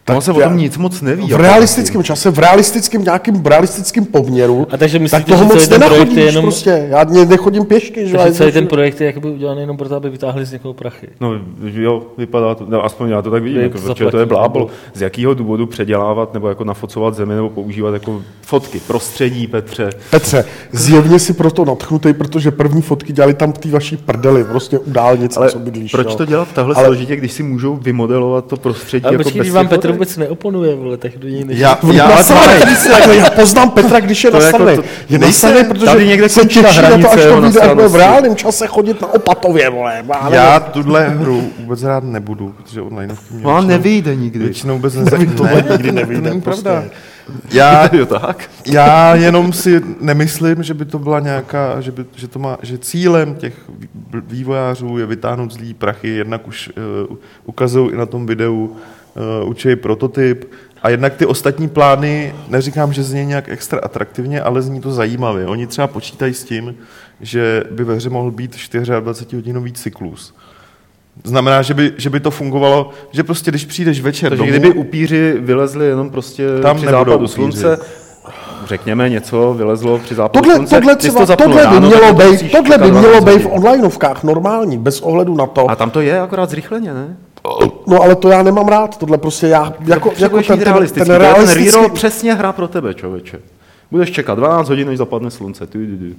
[0.05, 1.25] Tak Tak se o já- tom nic moc neví.
[1.25, 5.47] v jako realistickém čase, v realistickém nějakým realistickém poměru, A takže myslíte, tak toho že
[5.49, 6.87] celý moc ten projekt nenachodíš je jenom- prostě.
[6.89, 8.17] Já ne, nechodím pěšky, že?
[8.17, 11.07] Takže celý ten jezdím- projekt je jakoby udělaný jenom proto, aby vytáhli z někoho prachy.
[11.21, 14.17] No jo, vypadá to, no, aspoň já to tak vidím, Jak jako, to protože to
[14.19, 14.67] je blábol.
[14.93, 19.89] Z jakého důvodu předělávat nebo jako nafocovat zemi nebo používat jako fotky, prostředí, Petře.
[20.11, 24.79] Petře, zjevně si proto natchnutý, protože první fotky dělali tam v té vaší prdeli, prostě
[24.79, 25.91] u dálnice, co bydlíš.
[25.91, 29.41] proč to dělat takhle Ale- složitě, když si můžou vymodelovat to prostředí Ale jako počkej,
[29.41, 29.92] bez vám Petr?
[29.93, 31.59] Vůbec neoponuje, vole, tak do něj než...
[31.59, 32.59] Já, já, nasranej.
[32.91, 36.29] Takhle, já poznám Petra, když je To jako to- Je nejsem, nasranej, protože tady někde
[36.29, 38.67] se končí ta těší na to, až hranice to vyjde, až bude v reálném čase
[38.67, 40.03] chodit na opatově, vole.
[40.29, 44.39] Já tuhle hru vůbec hrát nebudu, protože online mě No většinou- nevyjde nikdy.
[44.39, 45.33] Většinou vůbec nezajímá.
[45.37, 46.63] tohle Ne, nikdy to nevyjde, není prostě.
[46.63, 46.83] pravda.
[47.51, 48.49] Já, jo, tak.
[48.65, 52.77] já jenom si nemyslím, že by to byla nějaká, že, by, že, to má, že
[52.77, 53.87] cílem těch vý-
[54.27, 56.71] vývojářů je vytáhnout zlý prachy, jednak už
[57.09, 58.75] uh, ukazují i na tom videu,
[59.41, 60.51] uh, učí prototyp,
[60.83, 65.47] a jednak ty ostatní plány, neříkám, že zní nějak extra atraktivně, ale zní to zajímavě.
[65.47, 66.75] Oni třeba počítají s tím,
[67.21, 70.33] že by ve hře mohl být 24-hodinový cyklus.
[71.23, 74.69] Znamená, že by, že by to fungovalo, že prostě když přijdeš večer Takže domů, kdyby
[74.71, 77.33] upíři vylezli jenom prostě Tam při západu upíři.
[77.33, 77.79] slunce,
[78.65, 81.99] řekněme něco, vylezlo při západu Tohle, slunce, tohle, třeba, to zapnul tohle by ráno, tak
[81.99, 85.45] mělo to být, tohle by čekat mělo 12 být v onlineovkách normální, bez ohledu na
[85.45, 85.71] to.
[85.71, 87.17] A tam to je akorát zrychleně, ne?
[87.87, 90.99] No ale to já nemám rád, tohle prostě já, jako, jako Potřebuješ ten, ten, realistický.
[90.99, 93.39] ten To je ten realistický, reroll přesně hra pro tebe, člověče.
[93.91, 95.67] Budeš čekat 12 hodin, než zapadne slunce.
[95.67, 96.15] Ty, ty, ty.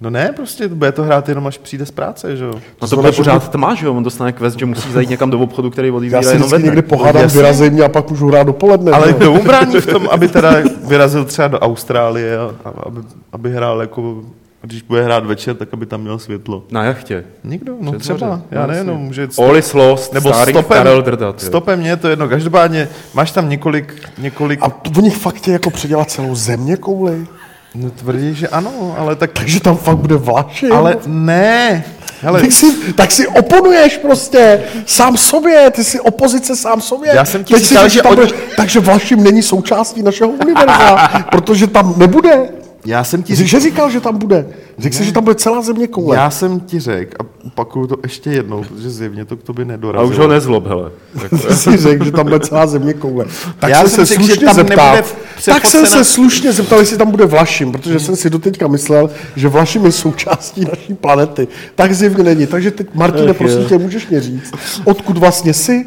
[0.00, 2.52] No ne, prostě bude to hrát jenom až přijde z práce, že jo?
[2.82, 3.94] No to bude pořád tma, že jo?
[3.94, 6.62] On dostane quest, že musí zajít někam do obchodu, který já si jenom vždycky ve
[6.62, 6.88] někde dne.
[6.88, 8.92] pohádám, vyrazej mě a pak můžu hrát dopoledne.
[8.92, 10.54] Ale kdo mu brání v tom, aby teda
[10.88, 13.00] vyrazil třeba do Austrálie a aby,
[13.32, 14.22] aby hrál jako,
[14.62, 16.64] když bude hrát večer, tak aby tam měl světlo.
[16.70, 17.24] Na jachtě.
[17.44, 18.42] Nikdo, no Přes třeba, moře.
[18.50, 21.40] já No, nevím, no, může All is lost, nebo starý stopem, Karel Drdat.
[21.40, 25.70] stopem mě je to jedno, každopádně máš tam několik, několik, A oni fakt chtějí jako
[25.70, 27.26] předělat celou země kouli.
[27.74, 30.68] no tvrdí, že ano, ale tak, Takže tam fakt bude vlaši.
[30.68, 31.84] ale ne,
[32.20, 37.10] hele, tak si, tak si oponuješ prostě sám sobě, ty si opozice sám sobě.
[37.14, 41.08] Já jsem ti Teď říkal, že tam od- bude, takže Vlašim není součástí našeho univerza,
[41.30, 42.48] protože tam nebude.
[42.86, 44.46] Já jsem ti že říkal, že tam bude.
[44.78, 46.16] Řekl jsi, že tam bude celá země koule.
[46.16, 49.68] já jsem ti řekl a opakuju to ještě jednou, protože zjevně to k tobě A
[49.68, 50.10] nedorazilo.
[50.10, 50.90] už ho nezlob, hele.
[51.20, 53.24] Tak, Ty jsi řekl, že tam bude celá země koule.
[53.58, 54.98] Tak Já jsem jsem se řekl, že slušně tam zeptal.
[55.44, 59.48] Tak jsem se slušně zeptal, jestli tam bude Vlašim, protože jsem si doteďka myslel, že
[59.48, 61.48] Vlašim je součástí naší planety.
[61.74, 62.46] Tak zjevně není.
[62.46, 64.52] Takže teď, Martine, prosím tě, můžeš mě říct,
[64.84, 65.86] odkud vlastně jsi?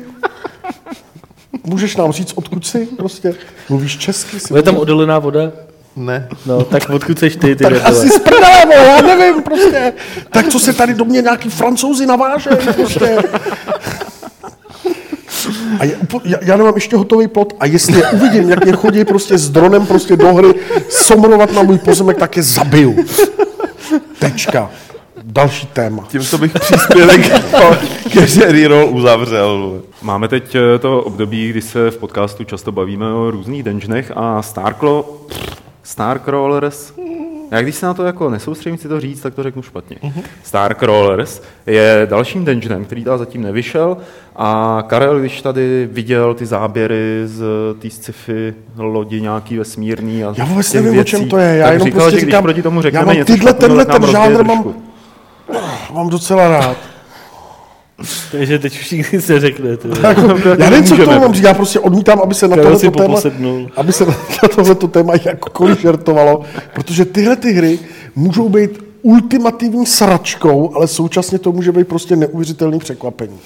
[1.63, 2.87] Můžeš nám říct, odkud jsi?
[2.97, 3.33] Prostě
[3.69, 4.39] mluvíš česky?
[4.39, 5.51] Jsi Je tam odolená voda?
[5.95, 9.93] Ne, No, tak odkud seš ty, ty tak asi z prdele, vole, já nevím, prostě.
[10.29, 13.17] Tak co se tady do mě nějaký francouzi navážejí, prostě.
[15.79, 19.05] A je, já, já nemám ještě hotový plot a jestli je uvidím, jak mě chodí
[19.05, 20.53] prostě s dronem prostě do hry
[20.89, 23.05] somrovat na můj pozemek, tak je zabiju.
[24.19, 24.71] Tečka.
[25.23, 26.03] Další téma.
[26.07, 27.21] tímto bych příspěvek
[28.13, 29.81] ke reroll uzavřel.
[30.01, 34.41] Máme teď eh, to období, kdy se v podcastu často bavíme o různých dungeonech a
[34.41, 35.21] Starklo,
[35.85, 36.93] Starcrawlers,
[37.51, 39.97] já když se na to jako nesoustředím si to říct, tak to řeknu špatně.
[40.03, 40.21] Mhm.
[40.43, 43.97] Starcrawlers je dalším dungeonem, který teda zatím nevyšel
[44.35, 47.43] a Karel, když tady viděl ty záběry z
[47.79, 51.57] té sci-fi lodi nějaký vesmírný a Já vůbec nevím, o čem věcí, to je.
[51.57, 53.77] Já jenom říkal, prostě že když říkám, proti tomu já řekneme mám něco tyhle, špatného,
[53.77, 54.83] tenhle ten žánr mám, trošku.
[55.93, 56.77] mám docela rád.
[58.31, 59.77] Takže teď nikdy se řekne.
[59.77, 59.87] Ty.
[60.59, 63.19] Já nevím, co k tomu mám říct, já prostě odmítám, aby se na tohleto téma,
[63.75, 64.15] aby se na
[64.55, 66.41] tohleto téma jakkoliv žertovalo,
[66.73, 67.79] protože tyhle ty hry
[68.15, 73.39] můžou být ultimativní sračkou, ale současně to může být prostě neuvěřitelný překvapení.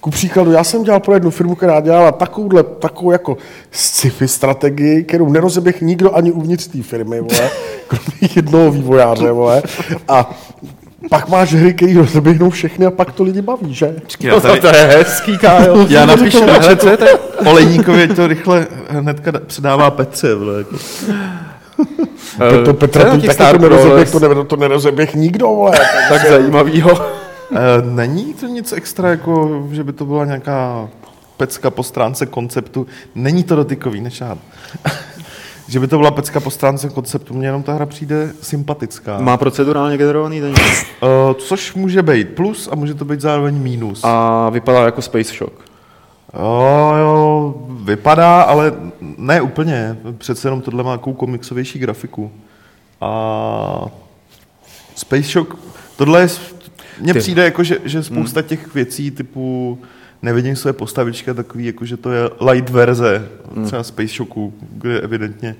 [0.00, 3.36] Ku příkladu, já jsem dělal pro jednu firmu, která dělala takovouhle, takovou jako
[3.70, 7.50] sci-fi strategii, kterou nerozeběh nikdo ani uvnitř té firmy, vole,
[7.88, 9.62] kromě jednoho vývojáře, vole.
[10.08, 10.38] A
[11.10, 13.94] Pak máš hry, které rozeběhnou všechny a pak to lidi baví, že?
[14.20, 15.86] Já, tady, to je hezký, Kájo.
[15.88, 17.18] já napíšu na Hele, co je chatu
[17.50, 20.34] Olejníkovi, to rychle hnedka předává Petře.
[20.34, 20.76] Vle, jako.
[22.60, 24.22] Eh, To Petra, je na to taky Star to nerozeběh, Wars?
[24.22, 25.72] to, ne, to nerozeběh nikdo, vole.
[26.08, 26.90] tak zajímavýho.
[27.52, 30.88] Eh, Není to nic extra, jako, že by to byla nějaká
[31.36, 32.86] pecka po stránce konceptu.
[33.14, 34.38] Není to dotykový, nešát.
[35.68, 39.20] Že by to byla pecka po stránce konceptu, mně jenom ta hra přijde sympatická.
[39.20, 40.70] Má procedurálně generovaný dungeon.
[41.02, 44.00] Uh, což může být plus a může to být zároveň mínus.
[44.04, 45.52] A vypadá jako Space Shock.
[46.34, 49.96] Jo, jo, vypadá, ale ne úplně.
[50.18, 52.30] Přece jenom tohle má nějakou komiksovější grafiku.
[53.00, 53.84] A
[54.94, 55.56] Space Shock,
[55.96, 56.28] tohle je,
[57.00, 59.78] mně přijde jako, že, že spousta těch věcí typu
[60.26, 63.28] nevidím své postavičky a takový, jako že to je light verze
[63.66, 65.56] třeba Space Shocku, kde evidentně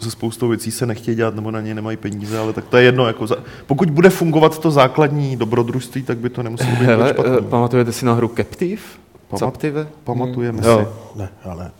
[0.00, 2.82] se spoustou věcí se nechtějí dělat nebo na ně nemají peníze, ale tak to je
[2.82, 3.06] jedno.
[3.06, 3.36] Jako za,
[3.66, 7.32] pokud bude fungovat to základní dobrodružství, tak by to nemuselo být Hele, špatný.
[7.38, 8.82] eh, pamatujete si na hru Captive?
[9.30, 9.86] Pamat- Captive?
[10.04, 10.68] Pamatujeme si.
[10.68, 10.92] Jo.
[11.16, 11.70] Ne, ale...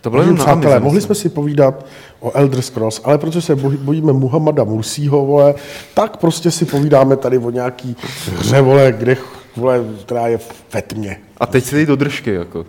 [0.00, 1.86] To bylo jenom na přátelé, Amize, mohli jsme si povídat
[2.20, 5.54] o Elder Scrolls, ale protože se bojí- bojíme Muhammada Mursího, vole,
[5.94, 7.96] tak prostě si povídáme tady o nějaký
[8.38, 9.16] hře, vole, kde,
[9.56, 10.38] vole, která je
[10.74, 11.20] ve tmě.
[11.36, 12.66] A teď si dej do držky, jako.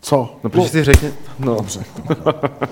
[0.00, 0.38] Co?
[0.44, 1.12] No, protože si řekně...
[1.38, 1.54] No.
[1.54, 1.84] Dobře.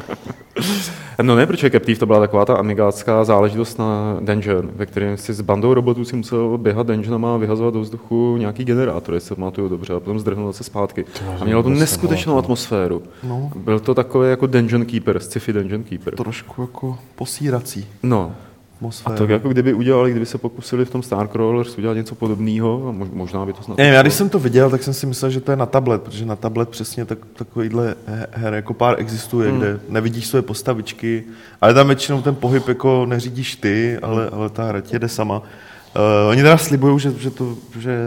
[1.22, 5.32] no ne, protože Captive to byla taková ta amigácká záležitost na dungeon, ve kterém si
[5.32, 9.34] s bandou robotů si musel běhat dungeonama a vyhazovat do vzduchu nějaký generátor, jestli se
[9.34, 11.04] pamatuju dobře, a potom zdrhnout zase zpátky.
[11.40, 13.02] A mělo to neskutečnou atmosféru.
[13.22, 13.50] No.
[13.56, 16.14] Byl to takový jako dungeon keeper, sci-fi dungeon keeper.
[16.14, 18.34] trošku jako posírací No,
[18.80, 19.16] a atmosféru.
[19.16, 23.08] to jako kdyby udělali, kdyby se pokusili v tom Starcrawlers udělat něco podobného, a mož,
[23.12, 23.78] možná by to snad...
[23.78, 26.02] Nevím, já když jsem to viděl, tak jsem si myslel, že to je na tablet,
[26.02, 29.58] protože na tablet přesně tak, takovýhle he- her jako pár existuje, hmm.
[29.58, 31.24] kde nevidíš své postavičky,
[31.60, 35.38] ale tam většinou ten pohyb jako neřídíš ty, ale, ale ta hra ti jede sama.
[35.38, 37.98] Uh, oni teda slibují, že, že, to, že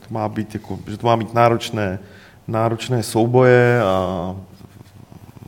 [0.00, 1.98] to má být jako, že to má být náročné,
[2.48, 4.34] náročné souboje a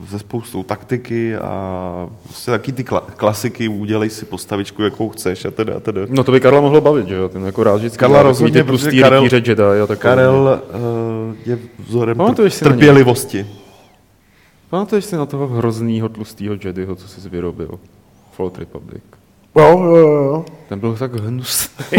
[0.07, 5.51] ze spoustou taktiky a prostě taky ty kla- klasiky, udělej si postavičku, jakou chceš a
[5.51, 6.01] teda a teda.
[6.09, 7.29] No to by Karla mohlo bavit, že jo?
[7.29, 9.95] Ten jako rád vždycky Karla rozhodně, protože Karel- Jedi a takové.
[9.97, 13.47] Karel uh, je vzorem Pamatuješ si tr- trpělivosti.
[14.69, 17.79] Pamatuješ si na toho hroznýho tlustýho Jediho, co jsi vyrobil?
[18.31, 19.03] Float Republic.
[19.55, 20.45] Jo, jo, jo.
[20.69, 21.85] Ten byl tak hnusný.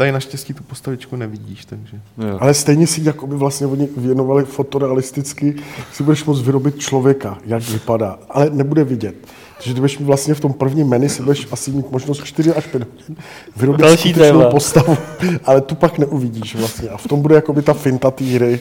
[0.00, 2.00] Tady naštěstí tu postavičku nevidíš, takže...
[2.18, 2.38] Jo.
[2.40, 5.56] Ale stejně si jakoby vlastně oni věnovali fotorealisticky,
[5.92, 9.14] si budeš moct vyrobit člověka, jak vypadá, ale nebude vidět.
[9.56, 12.54] Takže ty budeš mít vlastně v tom prvním menu si budeš asi mít možnost 4
[12.54, 13.16] až 5 hodin
[13.56, 14.50] vyrobit Další skutečnou téma.
[14.50, 14.96] postavu,
[15.44, 16.88] ale tu pak neuvidíš vlastně.
[16.88, 18.60] A v tom bude jakoby ta finta té hry.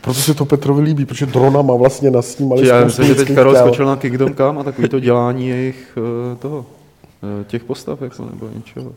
[0.00, 3.56] Proto se to Petrovi líbí, protože drona má vlastně nasnímali Já myslím, že teď těl.
[3.56, 5.98] skočil na Kingdom Come a takový to dělání jejich
[6.32, 6.66] eh, toho,
[7.40, 8.92] eh, těch postav, jako, nebo něčeho.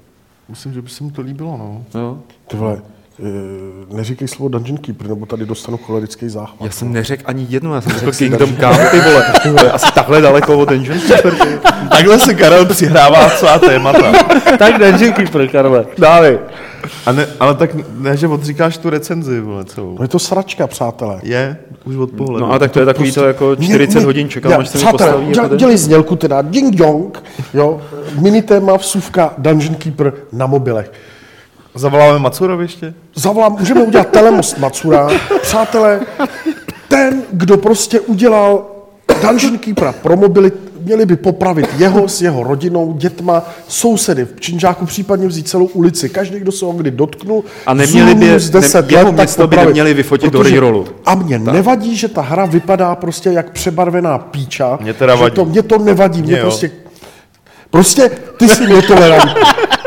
[0.51, 1.83] Myslím, že by se mu to líbilo, no.
[2.01, 2.17] Jo.
[2.47, 2.81] Ty vole,
[3.19, 6.61] eh, neříkej slovo Dungeon Keeper, nebo tady dostanu cholerický záchvat.
[6.61, 9.25] Já jsem neřekl ani jednu, já jsem řekl Kingdom Come, ty vole.
[9.43, 11.33] To je asi takhle daleko od Dungeon Keeper.
[11.89, 14.11] Takhle se Karel přihrává svá témata.
[14.59, 15.85] tak Dungeon Keeper, Karle.
[15.97, 16.39] Dávej.
[17.06, 19.96] A ne, ale tak ne, že odříkáš tu recenzi, vole, celou.
[20.00, 21.20] No je to sračka, přátelé.
[21.24, 22.46] Je, už od pohledu.
[22.46, 25.12] No a tak to je takový to jako 40 hodin čekám, až se mi přátelé,
[25.12, 25.34] postaví.
[25.34, 27.82] děl, jako ten- dělej znělku teda, ding dong, jo,
[28.20, 30.91] minitéma vsuvka Dungeon Keeper na mobilech.
[31.76, 32.94] Zavoláme Macurovi ještě?
[33.15, 35.10] Zavolám, můžeme udělat telemost Macura.
[35.41, 36.00] Přátelé,
[36.88, 38.65] ten, kdo prostě udělal
[39.22, 40.52] Dungeon Keepera pro mobily,
[40.84, 46.10] měli by popravit jeho s jeho rodinou, dětma, sousedy v Činžáku, případně vzít celou ulici.
[46.10, 49.28] Každý, kdo se ho kdy dotknul, A neměli by- z 10 ne- jeho let, tak
[49.28, 50.88] město by neměli vyfotit do rerollu.
[51.06, 54.78] A mně nevadí, že ta hra vypadá prostě jak přebarvená píča.
[54.82, 55.36] Mně teda vadí.
[55.36, 56.41] To, mě to nevadí, mě jo.
[56.41, 56.72] prostě
[57.70, 59.32] Prostě ty jsi netolerantní,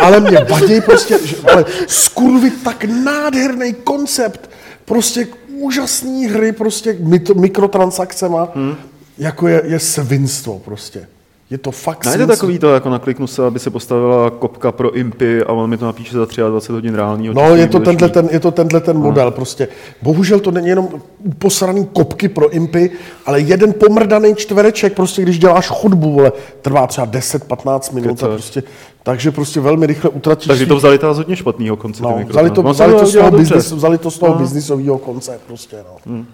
[0.01, 4.51] ale mě vadí prostě, že, ale skurvit tak nádherný koncept,
[4.85, 6.97] prostě úžasný hry, prostě
[7.35, 8.75] mikrotransakcema, hmm.
[9.19, 11.07] Jako je, je svinstvo prostě.
[11.51, 12.37] Je to fakt Najde svinstvo.
[12.37, 15.87] takový to, jako nakliknu se, aby se postavila kopka pro impy a on mi to
[15.87, 19.31] napíše za 23 hodin reálního No, je to, tenhle ten, je to tenhle ten model
[19.31, 19.69] prostě.
[20.03, 22.91] Bohužel to není jenom uposraný kopky pro impy,
[23.27, 28.63] ale jeden pomrdaný čtvereček, prostě když děláš chodbu, vole, trvá třeba 10-15 minut a prostě,
[29.03, 32.03] takže prostě velmi rychle utratíš Takže to vzali teda z hodně špatného konce.
[32.03, 32.73] No, vzali to, mikrofony.
[32.75, 33.55] vzali, to No, z toho udělal dobře.
[33.55, 34.39] biznis, vzali to z toho No.
[34.39, 36.25] biznisového konce prostě, no.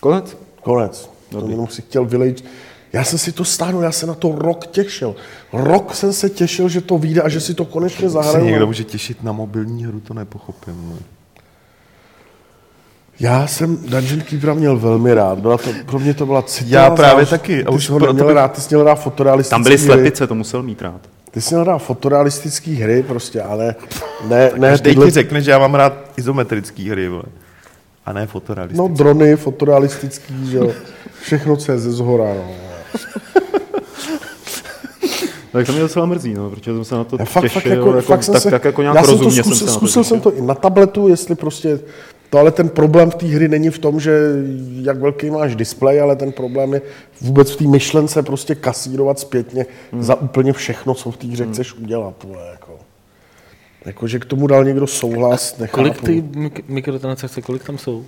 [0.00, 0.36] Konec.
[0.62, 1.13] Konec.
[1.40, 2.44] To jenom si chtěl vylejt.
[2.92, 5.14] Já jsem si to stáhnul, já se na to rok těšil.
[5.52, 8.44] Rok jsem se těšil, že to vyjde a že si to konečně Se zahraju.
[8.44, 10.74] někdo může těšit na mobilní hru, to nepochopím.
[10.90, 10.96] No.
[13.20, 15.38] Já jsem Dungeon Keepera měl velmi rád.
[15.38, 17.30] Byla to, pro mě to byla citlivá Já právě záležitost.
[17.40, 19.84] taky, a už ho neměl bych- rád, ty jsi měl rád fotorealistické Tam byly hry.
[19.86, 21.00] slepice, to musel mít rád.
[21.30, 23.74] Ty jsi hledal fotorealistické hry prostě, ale
[24.28, 27.22] ne, ne Každý tyhle, ti řekne, že já mám rád izometrický hry, vole.
[28.06, 28.94] A ne no fotorealistický.
[28.94, 30.72] drony, fotorealistický, že jo.
[31.22, 32.50] Všechno, co je ze zhora, no.
[35.52, 37.70] Tak to mě docela mrzí, no, protože jsem se na to Já fakt, těšil, fakt,
[37.70, 39.64] jako, jako, fakt jsem tak, se, tak jako nějak já jsem to zkusil, jsem se
[39.64, 41.80] na to zkusil jsem to i na tabletu, jestli prostě,
[42.30, 44.18] to ale ten problém v té hry není v tom, že
[44.82, 46.82] jak velký máš displej, ale ten problém je
[47.20, 50.02] vůbec v té myšlence prostě kasírovat zpětně hmm.
[50.02, 52.14] za úplně všechno, co v té hře chceš udělat.
[52.24, 52.58] Vole,
[53.86, 53.88] jako.
[53.88, 55.76] jako, že k tomu dal někdo souhlas, nechápu.
[55.76, 58.04] Kolik ty mik- mikrotransakce, kolik tam jsou?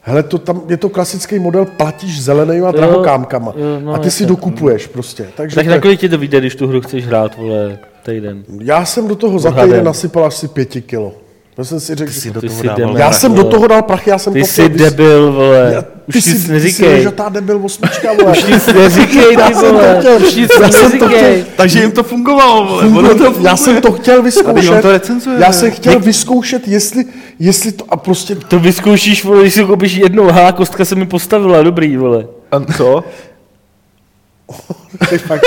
[0.00, 4.22] Hele, to tam, je to klasický model, platíš zelenýma drahokámkama jo, no, a ty si
[4.22, 4.26] jasně.
[4.26, 5.28] dokupuješ prostě.
[5.36, 8.44] Takže Tak to na kolik ti to vyjde, když tu hru chceš hrát, vole, týden?
[8.62, 9.70] já jsem do toho za Odhadem.
[9.70, 11.12] týden nasypal asi pěti kilo.
[11.58, 12.98] Já jsem si řekl, Ty že si do toho jsi dával.
[12.98, 15.70] Já jsem do toho dal prachy, já jsem Ty to jsi chtěl debil, vole.
[15.74, 16.88] Já- Už ty nic jsi, neříkej.
[16.88, 18.32] Ty jsi žatá debil osmička, vole.
[18.32, 20.02] Už nic neříkej, Já ty jsem to vole.
[20.26, 21.44] Už nic Já jsem to neříkej.
[21.56, 22.86] Takže jim to fungovalo, vole.
[22.86, 24.82] Ono to Já jsem to chtěl vyzkoušet.
[24.82, 25.36] to recenzuje.
[25.40, 27.04] Já jsem chtěl vyzkoušet, jestli,
[27.38, 31.06] jestli to a prostě To vyzkoušíš, vole, když si koupíš jednou, ha, kostka se mi
[31.06, 32.26] postavila, dobrý, vole.
[32.52, 33.04] A co?
[35.26, 35.42] fakt,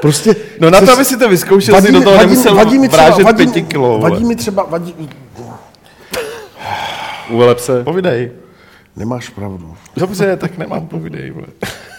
[0.00, 0.36] prostě...
[0.60, 2.78] No na to, aby si to vyzkoušel, vadí si mi- do toho vadí nemusel vadí
[2.78, 4.10] mi třeba- vrážet vadí mi- pěti kilo, vole.
[4.10, 4.94] Vadí mi třeba, vadí,
[7.32, 7.84] Uveleb se.
[7.84, 8.30] Povidej.
[8.96, 9.74] nemáš pravdu.
[9.96, 11.46] Dobře, tak nemám povidej, vole.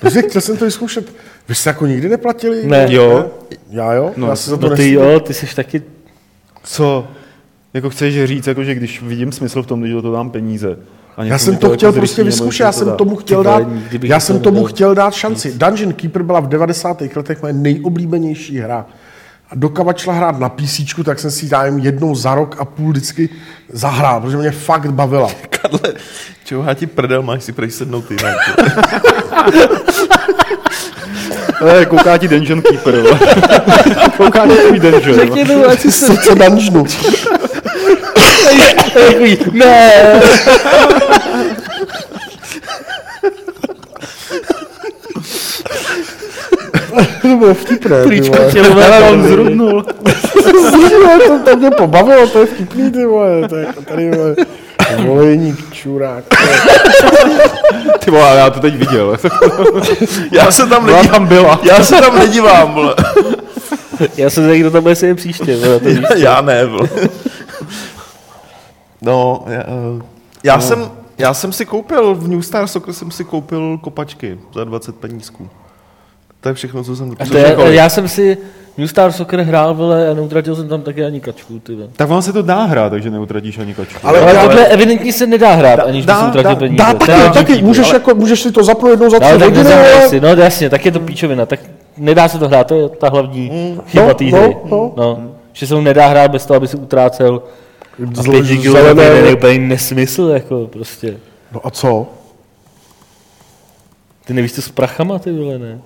[0.01, 1.13] Prostě chtěl jsem to vyzkoušet.
[1.49, 2.67] Vy jste jako nikdy neplatili?
[2.67, 2.85] Ne.
[2.89, 3.31] Jo.
[3.69, 4.11] Já jo?
[4.17, 5.81] No, já se za to No ty jo, ty jsi taky...
[6.63, 7.07] Co?
[7.73, 10.77] Jako chceš říct, jako, že když vidím smysl v tom, když do toho dám peníze.
[11.17, 12.95] A Já jsem to jako chtěl zrychlí, prostě vyzkoušet, já jsem dá.
[12.95, 13.63] tomu chtěl dát,
[14.03, 15.53] já to jsem tomu chtěl dát šanci.
[15.57, 17.01] Dungeon Keeper byla v 90.
[17.15, 18.85] letech moje nejoblíbenější hra.
[19.53, 22.91] A dokovat šla hrát na PC, tak jsem si jen jednou za rok a půl
[22.91, 23.29] vždycky
[23.69, 25.29] zahrál, protože mě fakt bavila.
[25.49, 25.93] Karle,
[26.45, 28.35] čouhá ti prdel, máš si prej sednout jinak.
[31.61, 33.19] Ale kouká ti Dungeon Keeper, vole.
[34.17, 35.15] kouká ti tvůj dungeon.
[35.15, 36.05] Řekni to, ať si se...
[36.05, 36.85] Srdce dungeonu.
[39.51, 40.21] Ne.
[47.21, 48.05] To bylo vtipné.
[48.05, 48.51] vole.
[48.51, 49.85] tě, tam zrudnul.
[50.71, 53.47] Zrovna to, to mě pobavilo, to je vtipný, ty vole.
[53.49, 54.35] To je jako tady, vole.
[55.05, 56.23] Volejník, čurák.
[57.99, 59.17] Ty vole, já to teď viděl.
[60.31, 61.59] Já se tam nedívám, tam byla.
[61.63, 62.95] já se tam nedívám, vole.
[64.17, 65.89] Já se zde, kdo tam bude sedět příště, vole, to.
[65.89, 66.89] Já, já ne, vole.
[69.01, 70.01] No, já, eh,
[70.43, 74.63] já, jsem, já jsem si koupil, v New Star Soccer jsem si koupil kopačky za
[74.63, 75.49] 20 penízků.
[76.43, 78.37] To je všechno, co jsem A do to je, já jsem si
[78.77, 81.77] New Star Soccer hrál, vole, a neutratil jsem tam taky ani kačku, ty.
[81.95, 84.07] Tak vám se to dá hrát, takže neutratíš ani kačku.
[84.07, 86.77] Ale- Ale, ale- tohle evidentně se nedá hrát, aniž dá, si utratil dá, peníze.
[86.83, 89.39] Dá To taky, je- taky, můžeš, jako, můžeš si to zapnout jednou za tři Ale
[89.39, 90.09] tak hodiny, ale...
[90.09, 91.59] si, no jasně, tak je to píčovina, tak
[91.97, 94.57] nedá se to hrát, to je ta hlavní chyba no, té no, hry.
[94.71, 94.93] no.
[94.97, 95.19] No,
[95.53, 97.41] že se mu nedá hrát bez toho, aby si utrácel
[98.19, 101.17] a 5 kilo zelené- je úplně nesmysl, jako prostě.
[101.51, 102.07] No a co?
[104.25, 105.79] Ty nevíš to s prachama, ty vole, ne?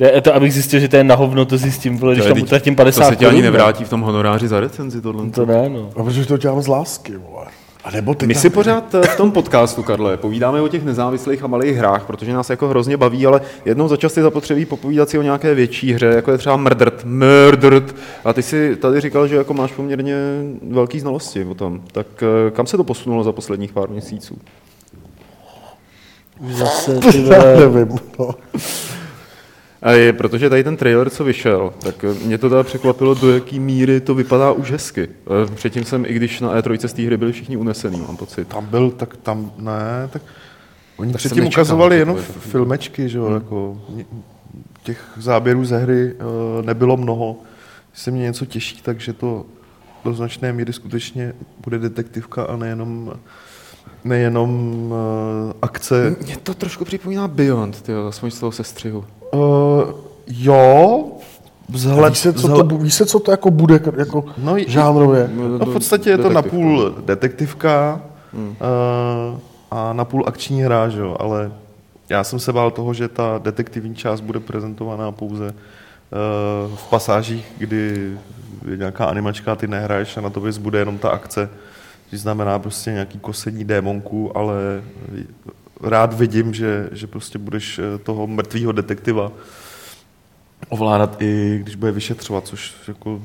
[0.00, 2.42] Je to, abych zjistil, že to je na hovno, to zjistím, vole, když tam teď-
[2.44, 3.42] utratím 50 To se ti ani ne?
[3.42, 5.30] nevrátí v tom honoráři za recenzi tohle.
[5.30, 5.90] To ne, no.
[5.96, 7.46] A protože to dělám z lásky, vole.
[7.84, 11.42] A nebo ty My si pořád eh, v tom podcastu, Karle, povídáme o těch nezávislých
[11.42, 15.08] a malých hrách, protože nás jako hrozně baví, ale jednou za čas je zapotřebí popovídat
[15.08, 17.94] si o nějaké větší hře, jako je třeba Murdert, Murdert.
[18.24, 20.14] A ty si tady říkal, že jako máš poměrně
[20.70, 21.80] velký znalosti o tom.
[21.92, 24.38] Tak eh, kam se to posunulo za posledních pár měsíců?
[26.40, 27.18] Už zase, ty
[27.58, 28.30] nevím, no.
[29.82, 33.60] A je, protože tady ten trailer, co vyšel, tak mě to teda překvapilo, do jaký
[33.60, 35.08] míry to vypadá už hezky.
[35.42, 38.48] Eh, Předtím jsem, i když na E3 z té hry byli všichni unesený, mám pocit.
[38.48, 40.22] Tam byl, tak tam, ne, tak
[40.96, 44.04] oni Tak předtím nečekal, ukazovali jenom filmečky, že jo, jako ně-
[44.82, 47.36] těch záběrů ze hry eh, nebylo mnoho.
[47.90, 49.46] Když se mě něco těší, takže to
[50.04, 51.32] do značné míry skutečně
[51.64, 53.12] bude detektivka a nejenom
[54.04, 56.16] nejenom uh, akce.
[56.24, 59.04] Mě to trošku připomíná Beyond, tyjo, aspoň z toho sestřihu.
[59.32, 59.40] Uh,
[60.26, 61.04] jo,
[61.68, 64.54] vzhled, Víš se, co to, vzhled, bu- víš se, co to jako bude, jako No,
[64.66, 65.30] žánrově?
[65.34, 66.42] No, v podstatě je to Detektivka.
[66.58, 68.00] napůl detektivka
[68.32, 68.48] hmm.
[68.48, 69.38] uh,
[69.70, 71.52] a napůl akční hra, že jo, ale
[72.08, 77.52] já jsem se bál toho, že ta detektivní část bude prezentovaná pouze uh, v pasážích,
[77.58, 78.12] kdy
[78.70, 81.48] je nějaká animačka a ty nehraješ a na to bude jenom ta akce,
[82.10, 84.54] což znamená prostě nějaký kosení démonku, ale
[85.82, 89.32] rád vidím, že, že prostě budeš eh, toho mrtvého detektiva
[90.68, 93.20] ovládat i když bude vyšetřovat, což jako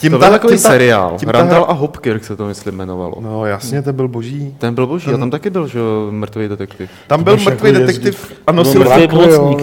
[0.00, 1.16] tím to byl ta- takový tím ta- seriál.
[1.18, 3.14] tím ta Randall hra- a Hopkirk se to, myslím, jmenovalo.
[3.20, 4.54] No jasně, ten byl boží.
[4.58, 5.78] Ten byl boží, a tam taky byl, že
[6.10, 6.90] mrtvý detektiv.
[7.06, 8.42] Tam byl Budeš mrtvý jako detektiv jezdit.
[8.46, 9.08] a nosil, mrtvý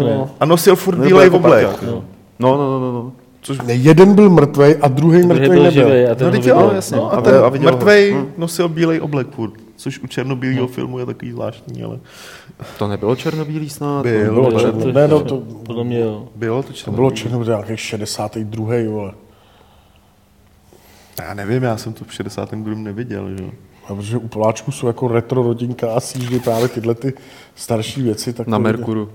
[0.04, 0.30] no.
[0.40, 1.66] a nosil furt bílej jako oblek.
[1.68, 2.04] parťák, no.
[2.40, 3.12] No, no, no, no, no.
[3.66, 5.72] Ne, jeden byl mrtvej a druhý byl nebyl.
[5.72, 6.98] živý a ten No, ho jo, jasně.
[6.98, 8.32] no, a ten a mrtvej Hm.
[8.38, 12.00] nosil bílej oblek furt, což u černobílého filmu je takový zvláštní, ale
[12.80, 14.04] To nebylo černobílý snad?
[14.04, 16.28] Byl, To bylo bylo černo- to- ne, no, to- Podle mě jo.
[16.36, 16.96] bylo to To černobílý.
[16.98, 18.90] bylo černo, nějakých 62.
[18.90, 19.14] vole.
[21.28, 22.76] Já nevím, já jsem to v 62.
[22.76, 23.50] neviděl, že jo.
[23.88, 27.14] A protože u Poláčků jsou jako retro rodinka a síždí právě tyhle ty
[27.56, 28.34] starší věci.
[28.34, 29.10] Tak Na to- Merkuru.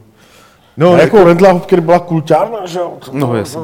[0.77, 2.99] No, A jako Rendla Hopker byla kulťárna, že jo?
[3.12, 3.61] No, jasně.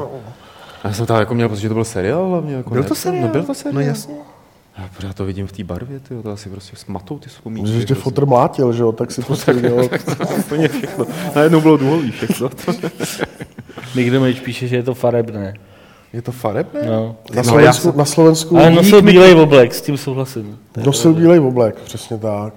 [0.83, 2.55] Já jsem tam jako měl pocit, že to byl seriál hlavně.
[2.55, 3.23] Jako byl ne, to seriál?
[3.27, 3.73] No, byl to seriál.
[3.83, 4.15] No jasně.
[4.77, 7.71] Já pořád to vidím v té barvě, ty, to asi prostě smatou ty vzpomínky.
[7.71, 8.03] Když tě prostě.
[8.03, 9.89] fotr mlátil, že jo, tak si prostě dělal.
[10.37, 11.05] Úplně všechno.
[11.35, 12.49] Najednou bylo duhový všechno.
[13.95, 15.53] Někdo mi píše, že je to farebné.
[16.13, 16.81] Je to farebné?
[16.85, 17.15] No.
[17.35, 20.59] Na No, Slovensku, já jsem- na Slovensku Ale nosil bílej oblek, s tím souhlasím.
[20.85, 22.53] nosil bílej oblek, přesně tak.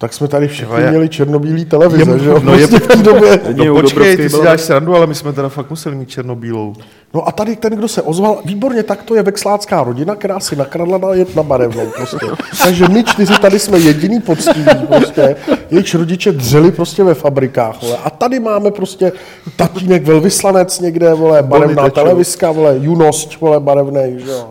[0.00, 2.40] Tak jsme tady všichni já- měli černobílý televize, Je- že jo?
[2.44, 3.40] no, je- Prostě v té době.
[3.48, 6.74] Jedni No počkej, ty si děláš srandu, ale my jsme teda fakt museli mít černobílou.
[7.14, 10.56] No a tady ten, kdo se ozval, výborně, tak to je vexlácká rodina, která si
[10.56, 12.26] nakradla na jet na barevnou prostě.
[12.62, 15.36] Takže my čtyři tady jsme jediný poctiví prostě.
[15.70, 17.96] Jejich rodiče dřeli prostě ve fabrikách, vole.
[18.04, 19.12] A tady máme prostě
[19.56, 21.94] tatínek velvyslanec někde, vole, barevná tečou.
[21.94, 24.50] televiska, vole, junost, vole, barevnej, že jo.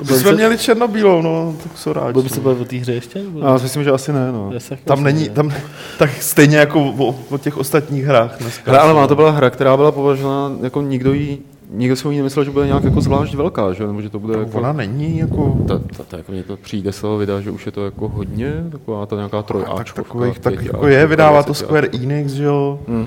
[0.00, 2.12] My jsme měli černobílou, no, tak jsou rád.
[2.12, 3.18] Budeme se bavit o té hře ještě?
[3.22, 3.38] nebo?
[3.46, 4.52] Já si myslím, že asi ne, no.
[4.58, 5.52] Se jako Tam není, tam,
[5.98, 8.70] tak stejně jako o, o těch ostatních hrách dneska.
[8.70, 11.38] Hra, ale ona to byla hra, která byla považována, jako nikdo jí,
[11.70, 13.86] nikdo si o ní nemyslel, že bude nějak jako zvlášť velká, že?
[13.86, 14.58] nebo že to bude jako...
[14.58, 15.56] Ona není jako...
[15.68, 18.08] Ta, ta, ta, jako mně to přijde z toho videa, že už je to jako
[18.08, 20.02] hodně, taková ta nějaká Tak trojáčkovka.
[20.02, 21.54] takových, tak jako je, vydává to.
[21.54, 23.06] Square Enix, že jo, Hmm.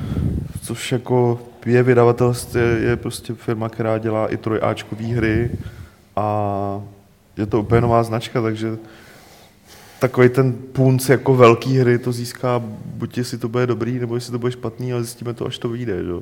[0.64, 5.50] což jako je vydavatelství, je, je prostě firma, která dělá i trojáčkové hry
[6.18, 6.82] a
[7.38, 8.78] je to úplně nová značka, takže
[10.00, 14.32] takový ten punc jako velký hry to získá, buď jestli to bude dobrý, nebo jestli
[14.32, 16.22] to bude špatný, ale zjistíme to, až to vyjde, jo.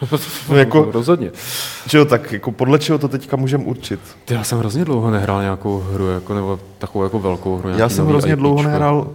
[0.50, 1.30] no jako, Rozhodně.
[1.90, 4.00] že jo, tak jako podle čeho to teďka můžeme určit.
[4.24, 7.68] Ty, já jsem hrozně dlouho nehrál nějakou hru, jako, nebo takovou jako velkou hru.
[7.68, 8.70] Já jsem hrozně dlouho IPčko.
[8.70, 9.10] nehrál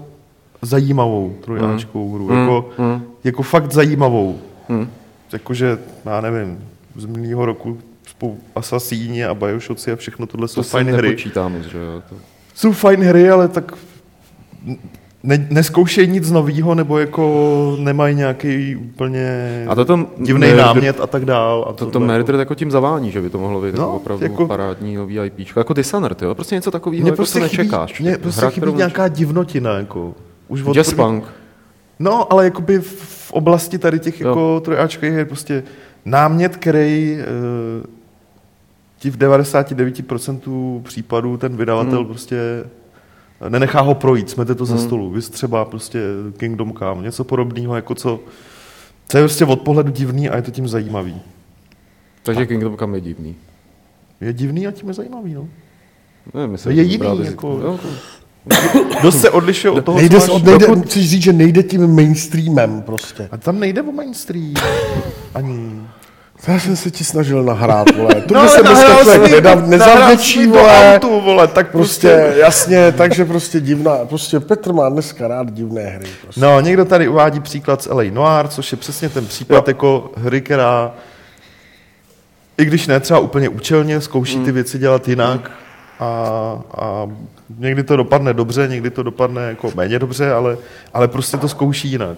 [0.62, 3.04] zajímavou trojáčkovou hru, Mm, jako, mm.
[3.24, 4.40] jako fakt zajímavou.
[4.70, 4.88] Hm.
[5.34, 6.60] Jakože, já nevím,
[6.96, 7.78] z minulého roku
[8.20, 11.18] spou Assassini a Bioshocki a všechno tohle jsou To se fajn hry.
[11.50, 12.02] moc, že jo.
[12.10, 12.16] To...
[12.56, 13.74] Jsou fajn hry, ale tak
[15.24, 19.30] ne, neskoušej nic nového, nebo jako nemají nějaký úplně
[19.70, 21.66] A toto divný Murder- námět a tak dál.
[21.70, 23.94] A To, to tohle Murder jako tím zavání, že by to mohlo být No, jako
[23.94, 25.40] opravdu jako- jako, parádní nový IP.
[25.56, 26.36] Jako Dishonored, jo?
[26.36, 28.00] Prostě něco takového, jako prostě co chybí, nečekáš.
[28.02, 30.14] mně prostě Hra, chybí nějaká divnotina, jako.
[30.48, 30.76] Už nečekáš.
[30.76, 31.24] Jazz první- punk.
[32.00, 34.28] No, ale jakoby v oblasti tady těch Jo.
[34.28, 35.64] jako trojáčkových je prostě
[36.06, 37.26] námět, který e,
[39.00, 42.08] ti v 99% případů ten vydavatel Hmm.
[42.08, 42.38] prostě
[43.50, 44.84] nenechá ho projít, smete to ze Hmm.
[44.84, 45.10] stolu.
[45.12, 46.00] Vy třeba prostě
[46.38, 48.20] Kingdom Come, něco podobného, jako co,
[49.08, 51.22] co je prostě od pohledu divný a je to tím zajímavý.
[52.24, 53.36] Takže Kingdom Come je divný.
[54.22, 55.48] Je divný a tím je zajímavý, no.
[56.34, 57.80] Ne, myslím, Je jiný, jako- Jo,
[59.04, 60.44] Dost se odlišuje od toho, Nejde, co máš...
[60.44, 63.28] nejde, chceš říct, že nejde tím mainstreamem prostě.
[63.32, 64.54] A tam nejde o mainstream.
[65.36, 65.82] Ani.
[66.48, 68.16] Já jsem se ti snažil nahrát, vole.
[68.16, 70.96] To No, by se dneska člověk nedav, nezavděčí, vole.
[70.96, 72.40] autu, vole, tak Prostě, prostě...
[72.40, 76.08] jasně, takže prostě divná, prostě Petr má dneska rád divné hry.
[76.22, 76.42] Prostě.
[76.42, 79.64] No, někdo tady uvádí příklad z LA Noir, což je přesně ten případ Jo.
[79.68, 80.92] jako hry, která
[82.58, 84.46] i když ne třeba úplně účelně, zkouší Hmm.
[84.46, 85.52] ty věci dělat jinak
[86.00, 86.06] a,
[86.78, 87.08] a
[87.60, 90.58] někdy to dopadne dobře, někdy to dopadne jako méně dobře, ale,
[90.94, 92.18] ale prostě to zkouší jinak.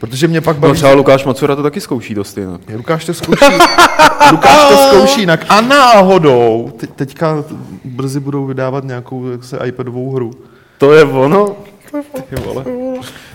[0.00, 0.74] Protože mě pak No baví...
[0.74, 2.60] třeba Lukáš Macura to taky zkouší dost jinak.
[2.76, 3.44] Lukáš to zkouší,
[4.32, 5.44] Lukáš to zkouší jinak.
[5.48, 7.44] A náhodou, te, teďka
[7.84, 10.30] brzy budou vydávat nějakou jak se iPadovou hru.
[10.78, 11.48] To je ono.
[12.30, 12.64] Ty vole.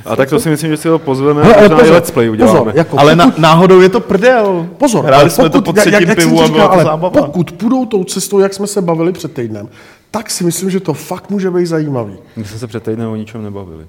[0.05, 1.93] A tak to si myslím, že si ho pozveme Hele, a ale možná i pozor,
[1.95, 2.59] let's play uděláme.
[2.59, 4.67] pozor, jako Ale pokud, na, náhodou je to prdel.
[4.77, 6.83] pozor, Hráli ale jsme to po jak- jak- třetím jak pivu a byla to ale
[6.83, 7.21] zábava.
[7.21, 9.69] pokud půjdou tou cestou, jak jsme se bavili před týdnem,
[10.11, 12.13] tak si myslím, že to fakt může být zajímavý.
[12.35, 13.85] My jsme se před týdnem o ničem nebavili.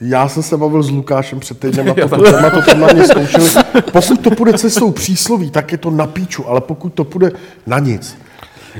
[0.00, 3.06] Já jsem se bavil s Lukášem před týdnem na to téma, to tam na mě
[3.08, 3.48] zkoušeli.
[3.92, 7.30] Pokud to půjde cestou přísloví, tak je to na píču, ale pokud to půjde
[7.66, 8.18] na nic,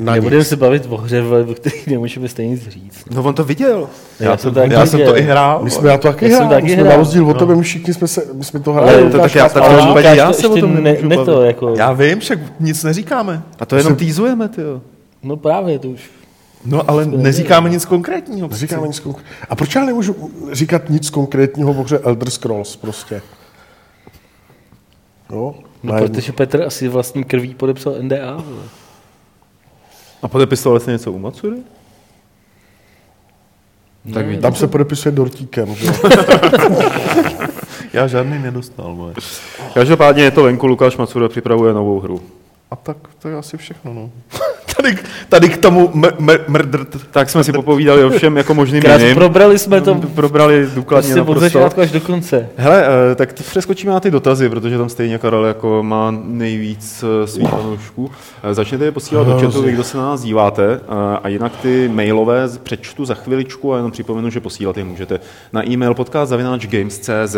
[0.01, 0.49] na Nebudeme nic.
[0.49, 3.05] se bavit o hře, o který nemůžeme stejně nic říct.
[3.11, 3.89] No on to viděl.
[4.21, 5.61] Já, jsem taky Já jsem to i hrál.
[5.63, 6.93] My jsme já to taky Já jsem hrál, taky my jsme hrál.
[6.93, 9.11] na rozdíl od tebe, my všichni jsme, se, my jsme to Ale hráli.
[9.13, 11.17] to tak já- tak Ale to- Lukáš já to se o tom ne, nemůžu ne
[11.17, 11.47] to, bavit.
[11.47, 13.43] jako, Já vím, však nic neříkáme.
[13.59, 14.81] A to jenom týzujeme, ty jo.
[15.23, 16.11] no právě, to už.
[16.67, 18.49] No ale neříkáme nic konkrétního.
[18.53, 19.37] Říkáme nic konkrétního.
[19.49, 23.23] A proč já nemůžu říkat nic konkrétního o hře Elder Scrolls prostě?
[25.31, 26.09] No, najednou.
[26.09, 28.45] protože Petr asi vlastní krví podepsal NDA.
[30.23, 31.57] A podepisoval jsi něco u Macury?
[34.15, 34.39] Tak Ne.
[34.39, 35.75] Tam se podepisuje dortíkem.
[35.75, 35.87] Že?
[37.93, 39.15] Já žádný nedostal, moje.
[39.75, 42.23] Každopádně je to venku, Lukáš Macura připravuje novou hru.
[42.71, 44.11] A tak to je asi všechno, no.
[44.95, 46.85] Tady, tady k tomu m- mrdr...
[47.11, 49.15] Tak jsme si popovídali o všem jako možným jiným.
[49.15, 51.41] probrali jsme to Probrali důkladně prostě od naprosto.
[51.59, 52.49] začátku až do konce.
[52.57, 57.05] Hele, eh, tak teď přeskočíme na ty dotazy, protože tam stejně Karel jako má nejvíc
[57.23, 58.11] eh, svých fanoušků.
[58.43, 60.81] Eh, Začněte je posílat do chatu, vy, kdo se na nás díváte.
[61.23, 65.21] A jinak ty mailové z- přečtu za chviličku a jenom připomenu, že posílat je můžete
[65.53, 67.37] na e-mail podcast.games.cz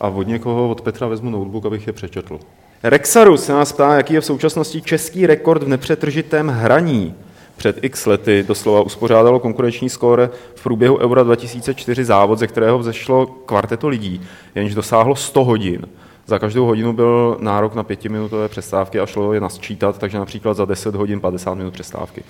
[0.00, 2.38] a od někoho, od Petra vezmu notebook, abych je přečetl.
[2.82, 7.14] Rexarus se nás ptá, jaký je v současnosti český rekord v nepřetržitém hraní.
[7.56, 13.26] Před x lety doslova uspořádalo konkurenční skóre v průběhu Eura 2004 závod, ze kterého vzešlo
[13.26, 14.20] kvarteto lidí,
[14.54, 15.88] jenž dosáhlo 100 hodin.
[16.26, 20.64] Za každou hodinu byl nárok na pětiminutové přestávky a šlo je nasčítat, takže například za
[20.64, 22.24] 10 hodin 50 minut přestávky.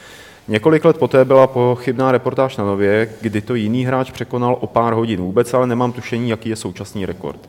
[0.48, 4.92] Několik let poté byla pochybná reportáž na Nově, kdy to jiný hráč překonal o pár
[4.92, 5.20] hodin.
[5.20, 7.48] Vůbec ale nemám tušení, jaký je současný rekord.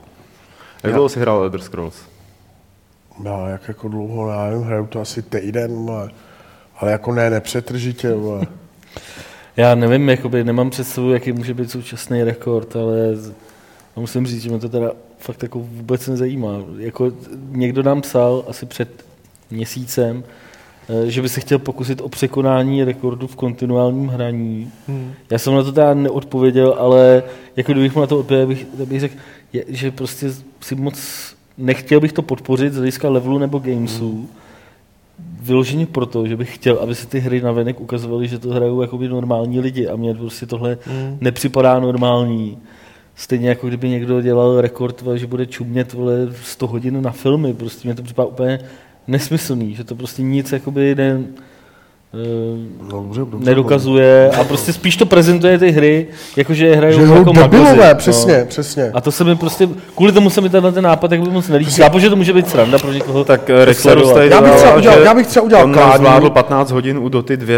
[0.83, 2.18] Jak dlouho si hrál Elder Scrolls?
[3.19, 6.09] No, jak jako dlouho, já nevím, hraju to asi týden, vole.
[6.77, 8.47] ale jako ne, nepřetržitě, vole.
[9.57, 13.15] Já nevím, jakoby nemám představu, jaký může být současný rekord, ale
[13.95, 16.63] musím říct, že mě to teda fakt jako vůbec nezajímá.
[16.77, 17.11] Jako
[17.49, 19.05] někdo nám psal asi před
[19.51, 20.23] měsícem,
[20.89, 24.71] eh, že by se chtěl pokusit o překonání rekordu v kontinuálním hraní.
[24.87, 25.13] Hmm.
[25.29, 27.23] Já jsem na to teda neodpověděl, ale
[27.55, 29.15] jako kdybych mu na to odpověděl, bych, tak bych řekl,
[29.67, 30.99] že prostě si moc
[31.59, 34.29] nechtěl bych to podpořit z hlediska levelu nebo gamesů.
[35.41, 38.81] Vyloženě proto, že bych chtěl, aby se ty hry na venek ukazovaly, že to hrajou
[38.81, 41.17] jakoby normální lidi a mně prostě tohle Hmm.
[41.21, 42.57] nepřipadá normální.
[43.15, 47.87] Stejně jako kdyby někdo dělal rekord, že bude čumět vole, 100 hodin na filmy, prostě
[47.87, 48.59] mě to připadá úplně
[49.07, 51.23] nesmyslný, že to prostě nic jakoby ne,
[52.89, 57.31] dobře, dobře, nedokazuje a prostě spíš to prezentuje ty hry, jakože je hrajou Že jako
[57.33, 58.45] debilové, magazín, přesně, No.
[58.45, 58.91] přesně.
[58.93, 61.47] A to se mi prostě, kvůli tomu se mi tenhle ten nápad jako by moc
[61.47, 61.71] nelíbí.
[61.71, 63.23] Chápu, že to může být sranda pro někoho.
[63.23, 64.13] Tak eh, Rexarus sledovat.
[64.13, 65.97] tady Já bych třeba udělal- já bych třeba udělal on klání.
[65.97, 67.53] zvládl 15 hodin u Doty 2.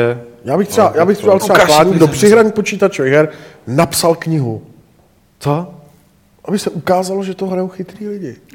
[0.46, 2.18] Já bych třeba, já bych udělal třeba Ukaž, klání, kdo ukaž.
[2.18, 3.30] při hraní počítačových her
[3.68, 4.62] napsal knihu.
[5.40, 5.68] Co?
[6.46, 8.36] Aby se ukázalo, že to hrajou chytrý lidi.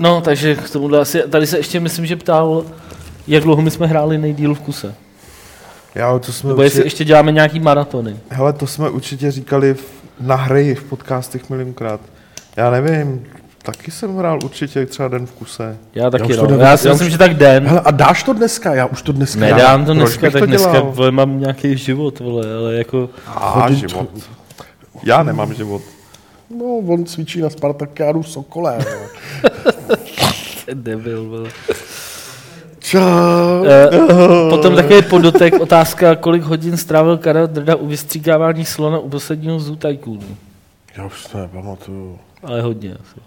[0.00, 2.64] No, takže k tomuhle asi, tady se ještě myslím, že ptal,
[3.28, 4.94] jak dlouho my jsme hráli nejdíl v kuse.
[5.94, 8.16] Já, to jsme Nebo jestli určitě, ještě děláme nějaký maratony.
[8.28, 9.84] hele, to jsme určitě říkali v,
[10.20, 12.00] na hry v podcastech milionkrát.
[12.56, 13.24] Já nevím,
[13.62, 15.76] taky jsem hrál určitě třeba den v kuse.
[15.94, 16.48] Já taky, to no.
[16.48, 17.66] nevím, Já si já myslím, už- že tak den.
[17.66, 18.74] Hele, a dáš to dneska?
[18.74, 20.92] Já už to dneska Nedám to proč dneska, bych tak to dneska dělal?
[20.92, 23.10] vole, mám nějaký život, vole, ale jako...
[23.26, 24.08] A Chodit- život.
[25.02, 25.82] Já nemám život.
[26.58, 28.22] No, on cvičí na Spartakiádu
[28.54, 28.78] vole.
[30.74, 31.50] Debil, vole.
[32.88, 33.64] Čau.
[33.64, 33.88] Eh,
[34.50, 39.76] Potom takový podotek, otázka, kolik hodin strávil Karel Drda u vystříkávání slona u posledního Zoo
[39.76, 40.36] Tycoonu.
[40.96, 42.18] Já už to nepamatuju.
[42.42, 43.20] Ale hodně asi.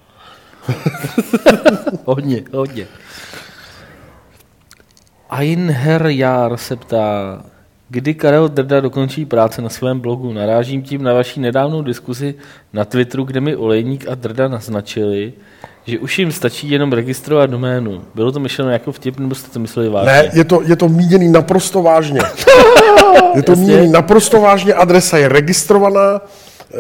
[2.05, 2.88] hodně, hodně.
[5.30, 7.41] Einher Jar se ptá,
[7.92, 10.34] kdy Karel Drda dokončí práce na svém blogu.
[10.34, 12.36] Narážím tím na vaší nedávnou diskusi
[12.74, 15.34] na Twitteru, kde mi Olejník a Drda naznačili,
[15.86, 18.02] že už jim stačí jenom registrovat doménu.
[18.16, 20.12] Bylo to myšleno jako vtip, nebo jste to mysleli vážně?
[20.12, 22.22] Ne, je to, je to míněný naprosto vážně.
[23.36, 26.78] Je to míněný naprosto vážně, adresa je registrovaná, eh,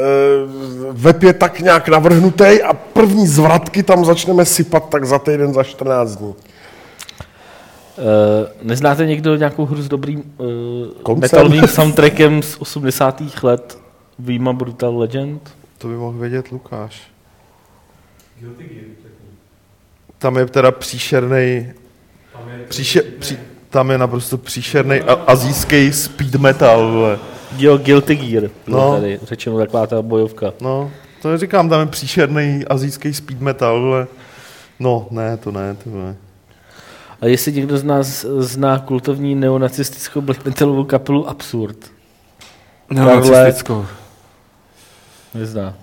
[0.91, 5.63] web je tak nějak navrhnutý a první zvratky tam začneme sypat tak za týden, za
[5.63, 6.33] 14 dní.
[8.01, 10.33] Uh, neznáte někdo nějakou hru s dobrým
[11.07, 13.21] uh, metalovým soundtrackem z 80.
[13.43, 13.77] let?
[14.19, 15.55] Výjima Brutal Legend?
[15.77, 17.11] To by mohl vědět Lukáš.
[20.17, 21.71] Tam je teda příšerný.
[22.67, 23.37] Příše, pří,
[23.69, 26.91] tam je naprosto příšerný azijský speed metal.
[26.91, 27.19] Vole.
[27.57, 28.77] Jo, Guilty Gear, no.
[28.77, 28.95] No.
[28.95, 30.53] tady řečeno taková ta bojovka.
[30.61, 30.91] No,
[31.21, 33.81] to říkám, tam je příšerný azijský speed metal.
[33.81, 34.07] Vole.
[34.79, 36.15] No, ne, to ne, to ne.
[37.21, 41.77] A jestli někdo z nás zná kultovní neonacistickou black metalovou kapelu Absurd?
[42.91, 43.31] No, Karle.
[43.31, 43.85] nacistickou.
[45.33, 45.73] Nezná.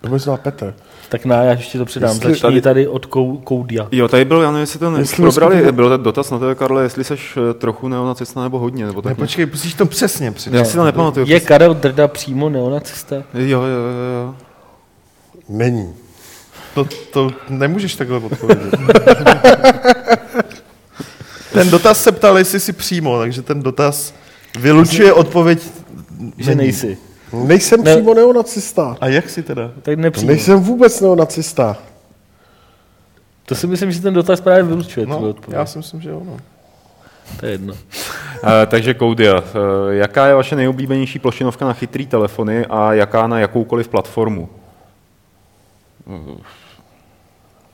[0.00, 0.74] To by znal Petr.
[1.08, 2.10] Tak na, já ještě to předám.
[2.14, 3.88] Jestli Začni tady- tady od Kou, Koudia.
[3.92, 6.54] Jo, tady byl, já nevím, jestli to Jestli neprobrali, jsme- byl ten dotaz na tebe,
[6.54, 7.14] Karle, jestli jsi
[7.58, 9.16] trochu neonacista nebo hodně, nebo Ne, tak.
[9.16, 10.56] počkej, musíš to přesně přijít.
[10.56, 11.26] Já si to nepamatuju.
[11.28, 13.16] Je Karel Drda přímo neonacista?
[13.16, 14.34] Jo, jo, jo, jo.
[15.48, 15.94] Není.
[16.74, 18.74] To, to nemůžeš takhle odpovědět.
[21.52, 24.14] ten dotaz se ptal, jestli jsi přímo, takže ten dotaz
[24.58, 25.62] vylučuje odpověď,
[26.38, 26.98] Že nejsi.
[27.32, 27.94] Nejsem Ne.
[27.96, 28.96] přímo neonacista.
[29.00, 29.70] A jak si teda?
[29.82, 30.30] Tak nepřímo.
[30.30, 31.76] Nejsem vůbec neonacista.
[33.46, 35.06] To si myslím, že ten dotaz právě vylučuje.
[35.06, 35.58] No, No, odpověď.
[35.58, 36.36] já si myslím, že ono.
[37.40, 37.74] To je jedno.
[38.44, 43.38] Eh, takže Koudia, eh, jaká je vaše nejoblíbenější plošinovka na chytrý telefony a jaká na
[43.38, 44.48] jakoukoliv platformu?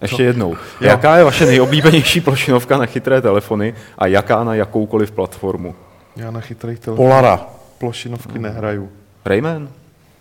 [0.03, 0.57] Ještě jednou.
[0.81, 5.74] Jaká je vaše nejoblíbenější plošinovka na chytré telefony a jaká na jakoukoliv platformu?
[6.16, 7.47] Já na chytrých telefonech Polara.
[7.79, 8.89] plošinovky nehraju.
[9.24, 9.68] Rayman?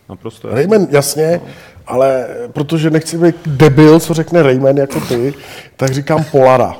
[0.09, 0.49] Naprosto.
[0.49, 1.41] Rayman, jasně,
[1.87, 5.33] ale protože nechci být debil, co řekne Rayman jako ty,
[5.75, 6.75] tak říkám Polara.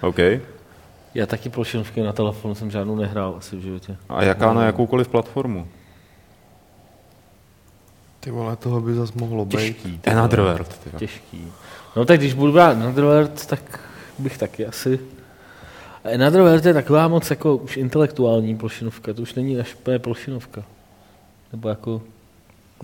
[0.00, 0.18] OK.
[1.14, 3.96] Já taky plošinovky na telefonu jsem žádnou nehrál asi v životě.
[4.08, 5.66] A jaká na jakoukoliv platformu?
[8.20, 9.56] Ty vole, toho by zas mohlo být.
[9.58, 10.00] Těžký.
[10.06, 10.40] Another.
[10.40, 10.78] World.
[10.98, 11.52] Těžký.
[11.96, 13.80] No tak když budu brát Another World, tak
[14.18, 15.00] bych taky asi...
[16.04, 19.98] A Another World je taková moc jako už intelektuální plošinovka, to už není až úplně
[19.98, 20.62] plošinovka.
[21.52, 22.02] Nebo jako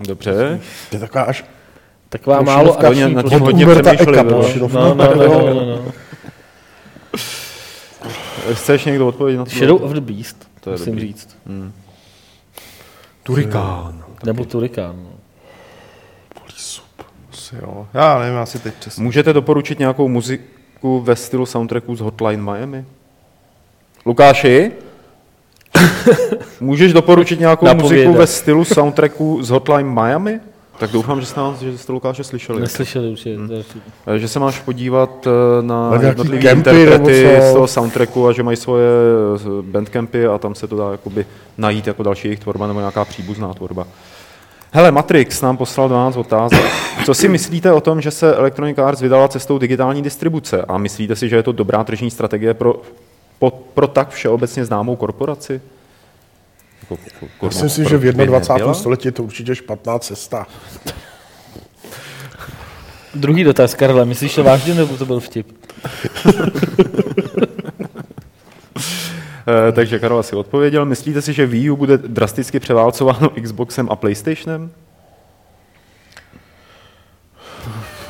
[0.08, 0.60] Dobře.
[0.90, 1.44] To je taková až
[2.08, 4.16] taková málo Hodně akční nad tím od hodně přemýšleli.
[4.30, 5.92] No, no, no, no, no, no.
[8.54, 9.50] Chceš někdo odpovědět na to?
[9.50, 11.06] Shadow of the Beast, To je musím dobrý.
[11.08, 11.36] říct.
[13.22, 14.04] Turikán.
[14.24, 14.96] Nebo Turikán.
[15.02, 15.15] No.
[17.32, 17.86] Asi jo.
[17.94, 19.02] Já nevím, asi teď přesně.
[19.04, 22.84] Můžete doporučit nějakou muziku ve stylu soundtracku z Hotline Miami?
[24.06, 24.72] Lukáši?
[26.60, 27.92] Můžeš doporučit nějakou Napovědat.
[28.06, 30.40] muziku ve stylu soundtracku z Hotline Miami?
[30.78, 32.60] Tak doufám, že jste, nás, že jste Lukáše slyšeli.
[32.60, 33.64] Neslyšeli to je-
[34.06, 38.56] Eh, Že se máš podívat eh, na jednotlivé interprety z toho soundtracku a že mají
[38.56, 38.88] svoje
[39.36, 41.26] eh, bandcampy a tam se to dá jakoby
[41.58, 43.86] najít jako další jejich tvorba nebo nějaká příbuzná tvorba.
[44.76, 46.60] Hele, Matrix nám poslal 12 otázek.
[47.04, 51.16] Co si myslíte o tom, že se Electronic Arts vydala cestou digitální distribuce a myslíte
[51.16, 52.82] si, že je to dobrá tržní strategie pro,
[53.38, 55.60] po, pro tak všeobecně známou korporaci?
[56.90, 58.54] Jako, Já si myslím, proč že v by 21.
[58.56, 58.74] nebyla?
[58.74, 60.46] století je to určitě špatná cesta.
[63.14, 65.52] Druhý dotaz, Karle, myslíš to vážně, nebo to byl vtip?
[69.48, 70.84] Eh, takže Karol asi odpověděl.
[70.84, 74.70] Myslíte si, že Wii U bude drasticky převálcováno Xboxem a PlayStationem?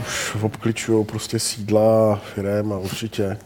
[0.01, 3.39] Už obkličujou prostě sídla, firem a určitě.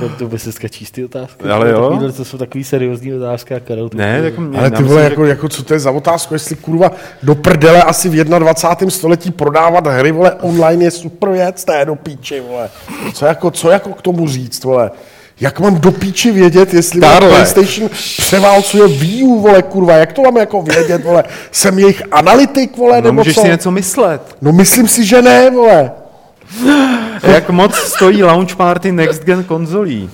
[0.00, 1.44] To, to by se skačí z ty otázky.
[1.44, 1.82] Ale jo.
[1.82, 5.02] Takovýhle, to jsou takový seriózní otázky a Karel to Ne, tak mě, Ale ty vole,
[5.02, 6.90] jako, jako, co to je za otázku, jestli kurva
[7.22, 8.90] do prdele asi v 21.
[8.90, 12.70] století prodávat hry, vole, online je super věc, to je do píči, vole.
[13.14, 14.90] Co jako, co jako k tomu říct, vole?
[15.40, 17.28] Jak mám do píči vědět, jestli Karle.
[17.28, 21.24] PlayStation převálcuje Wii U, vole, kurva, jak to mám jako vědět, vole?
[21.52, 23.40] Jsem jejich analytik, vole, No nebo můžeš co?
[23.40, 24.36] si něco myslet.
[24.42, 25.90] No myslím si, že ne, vole.
[27.22, 30.10] Jak moc stojí launch party next gen konzolí?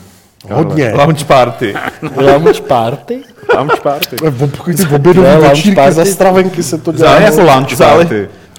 [0.51, 0.93] Hodně.
[0.97, 1.75] Launch party.
[2.17, 3.19] Launch party?
[3.57, 4.17] Launch party.
[4.17, 5.93] Ob- Ty obědový Ne, launch večírky party.
[5.95, 7.19] za stravenky se to dělá.
[7.19, 8.09] Ne, jako launch zále-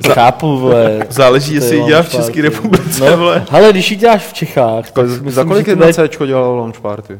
[0.01, 0.19] party.
[0.19, 0.99] Chápu, vole.
[1.09, 2.09] Záleží, jestli ji launch dělá v.
[2.11, 3.45] České republice, No, vole.
[3.51, 6.79] hele, když ji děláš v Čechách, tak myslím, Za kolik jedna bude- C dělalo launch
[6.79, 7.19] party?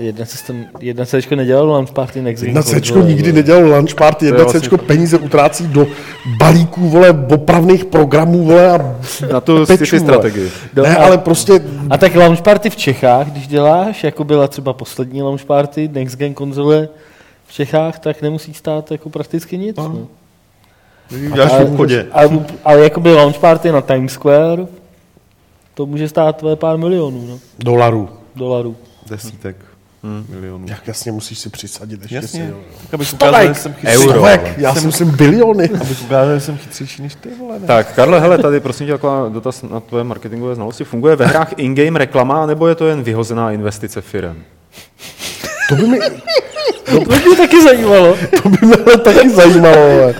[0.00, 3.42] Jedna C jedna Cčko nedělalo launch party next Jedna Gen Cčko konzole, nikdy vole.
[3.42, 5.86] nedělal lunch party, jedna vlastně Cčko peníze utrácí do
[6.38, 8.78] balíků, vole, opravných programů, vole, a
[9.32, 10.50] Na tu pečů, strategii.
[10.74, 11.52] No, Ne, a- ale prostě,
[11.90, 16.16] A tak launch party v Čechách, když děláš, jako byla třeba poslední launch party Next
[16.16, 16.88] Gen konzole
[17.46, 19.76] v Čechách, tak nemusí stát jako prakticky nic.
[19.76, 19.98] No.
[21.10, 22.06] Děláš v Ale- obchodě.
[22.12, 22.28] Ale,
[22.64, 24.66] ale jako by launch party na Times Square,
[25.74, 28.08] to může stát tvoje pár milionů no, dolarů.
[28.36, 28.76] dolarů.
[29.10, 29.56] Desítek
[30.28, 30.66] milionů.
[30.68, 32.48] Jak jasně musíš si přisadit ještě si, Jasně.
[32.50, 32.56] jo.
[32.82, 33.98] Tak abych ukázal, že jsem chytřejší.
[34.02, 34.54] Euro, stovek, ale.
[34.58, 35.70] já si myslím biliony.
[35.80, 37.58] Abych ukázal, že jsem chytřejší než ty, vole.
[37.58, 37.66] Ne?
[37.66, 40.84] Tak, Karle, hele, tady prosím tě taková dotaz na tvoje marketingové znalosti.
[40.84, 44.42] Funguje ve hrách in-game reklama, nebo je to jen vyhozená investice firem?
[45.68, 45.98] To by, mi,
[46.92, 48.16] No, to by mě taky zajímalo.
[48.42, 50.14] to by mě ale taky zajímalo, vole.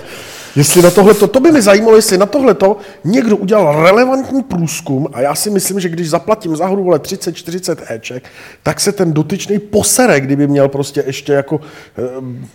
[0.55, 2.55] Jestli na tohle, to by mi zajímalo, jestli na tohle
[3.03, 7.77] někdo udělal relevantní průzkum a já si myslím, že když zaplatím za hru vole 30-40
[7.87, 8.23] éček,
[8.63, 11.59] tak se ten dotyčný posere, kdyby měl prostě ještě jako
[11.97, 12.01] e,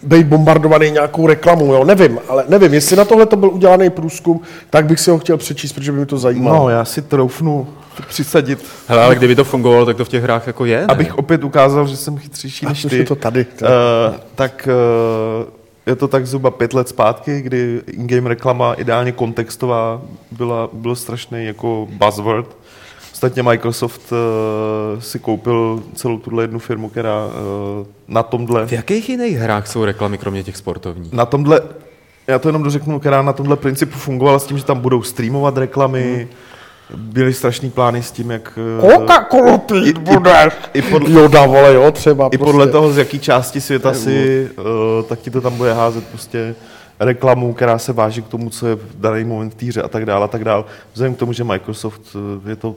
[0.02, 4.40] být bombardovaný nějakou reklamou, jo, nevím, ale nevím, jestli na tohle to byl udělaný průzkum,
[4.70, 6.58] tak bych si ho chtěl přečíst, protože by mi to zajímalo.
[6.58, 10.22] No, já si troufnu to přisadit, Hele, ale kdyby to fungovalo, tak to v těch
[10.22, 10.86] hrách jako je, ne?
[10.86, 12.96] abych opět ukázal, že jsem chytřejší než ty.
[12.96, 13.46] je to tady.
[13.62, 13.68] Uh,
[14.34, 14.68] tak
[15.44, 20.96] uh, je to tak zhruba pět let zpátky, kdy in-game reklama, ideálně kontextová, byla, byl
[20.96, 22.56] strašný jako buzzword.
[23.12, 27.32] Ostatně Microsoft uh, si koupil celou tuhle jednu firmu, která uh,
[28.08, 31.12] na tomhle, V jakých jiných hrách jsou reklamy, kromě těch sportovních?
[31.12, 31.60] na tomhle,
[32.26, 35.56] já to jenom dořeknu, která na tomhle principu fungovala s tím, že tam budou streamovat
[35.56, 36.28] reklamy,
[36.96, 38.58] byly strašný plány s tím, jak...
[38.80, 40.52] Coca-Cola pít budeš.
[40.74, 42.28] i podle- Joda, vole, jo, třeba.
[42.32, 44.64] I podle toho, z jaký části světa si, uh,
[45.08, 46.54] tak ti to tam bude házet prostě
[47.00, 50.06] reklamu, která se váží k tomu, co je v daný moment v týře a tak
[50.06, 50.64] dále a tak dále.
[50.92, 52.74] Vzhledem k tomu, že Microsoft uh, je to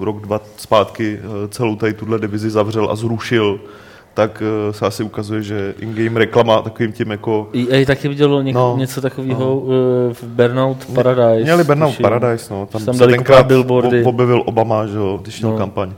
[0.00, 3.60] rok, dva zpátky uh, celou tady tuhle divizi zavřel a zrušil,
[4.16, 7.48] tak eh, se asi ukazuje, že in-game reklama takovým tím jako...
[7.70, 8.74] EA taky vidělo něk- No.
[8.78, 9.62] něco takového no.
[10.14, 11.42] v Burnout Paradise.
[11.42, 12.02] Měli Burnout tuším.
[12.02, 12.66] Paradise, no.
[12.66, 14.00] Tam, Tam se tenkrát billboardy.
[14.00, 15.58] ob- objevil Obama, že jo, když měl No.
[15.58, 15.92] kampaň.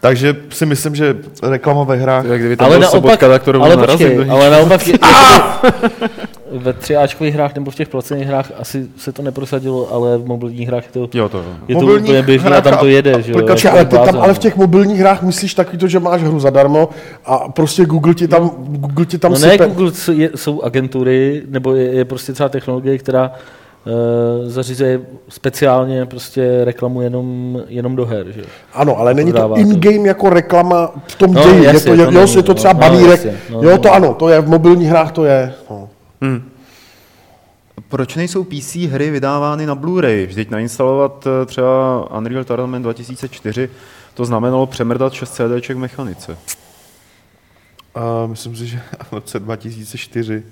[0.00, 2.26] Takže si myslím, že reklama ve hrách...
[2.26, 5.08] Tak kdyby tam Ale byl naopak, Sobotka, tak to ale počkej, ale naopak je, jakoby,
[6.58, 10.68] ve třiáčkových hrách nebo v těch placených hrách asi se to neprosadilo, ale v mobilních
[10.68, 11.44] hrách je to, Jo, to jo.
[11.68, 13.22] je to úplně běžné a tam to jede.
[13.22, 14.42] Že jo, jako ale, ty tam, ale v no.
[14.42, 16.88] těch mobilních hrách myslíš taky to, že máš hru zadarmo
[17.24, 19.66] a prostě Google ti tam, Google ti tam No ne, sype.
[19.66, 23.32] Google jsou- je, jsou agentury, nebo je, je prostě třeba technologie, která
[23.86, 23.92] uh,
[24.50, 28.26] zařizuje speciálně prostě reklamu jenom, jenom do her.
[28.30, 28.42] Že?
[28.74, 29.60] Ano, ale není to Prodává to.
[29.60, 31.64] in-game jako reklama v tom No, ději.
[31.64, 33.10] jasně, je to, to jo, není, je to no, třeba no, banírek.
[33.10, 33.78] jasně, no, jo, no.
[33.78, 35.52] to ano, to je v mobilních hrách, to je.
[35.70, 35.77] No.
[37.88, 40.26] Proč nejsou PC hry vydávány na Blu-ray?
[40.26, 43.70] Vždyť nainstalovat eh, třeba Unreal Tournament 2004,
[44.14, 46.38] to znamenalo přemrdat 6 CDček v mechanice.
[47.94, 50.42] A myslím si, že v roce 2004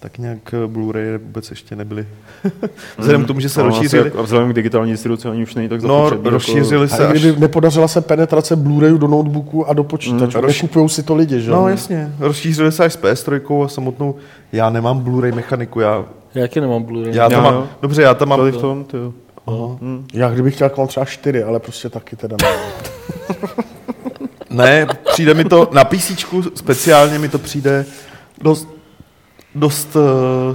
[0.00, 2.06] tak nějak eh, Blu-ray vůbec ještě nebyly.
[2.98, 5.68] Vzhledem k tomu, že se No, rozšířili, A vzhledem k digitální distribuci ani už není
[5.68, 6.18] tak no, zapotřebí.
[6.20, 7.20] jako- rozšířili se A až...
[7.20, 11.02] kdyby nepodařila se penetrace Blu-rayu do notebooku a do počítačů, Mm, mm, roz- nekupují si
[11.02, 11.50] to lidi, že?
[11.50, 11.56] jo?
[11.56, 14.14] No jasně, rozšířili se až s PS3 a samotnou,
[14.52, 17.10] já nemám Blu-ray mechaniku, já, Já taky nemám Blu-ray.
[17.14, 17.66] já tam Jo, mám, jo.
[17.82, 19.12] dobře, já tam mám, Tady v tom, ty jo.
[19.46, 19.78] Aha.
[20.14, 22.48] Já kdybych chtěl, mám třeba čtyři, ale prostě taky teda ne.
[24.50, 26.12] ne, přijde mi to, na PC
[26.54, 27.84] speciálně mi to přijde
[28.42, 28.68] dost,
[29.56, 30.02] dost uh,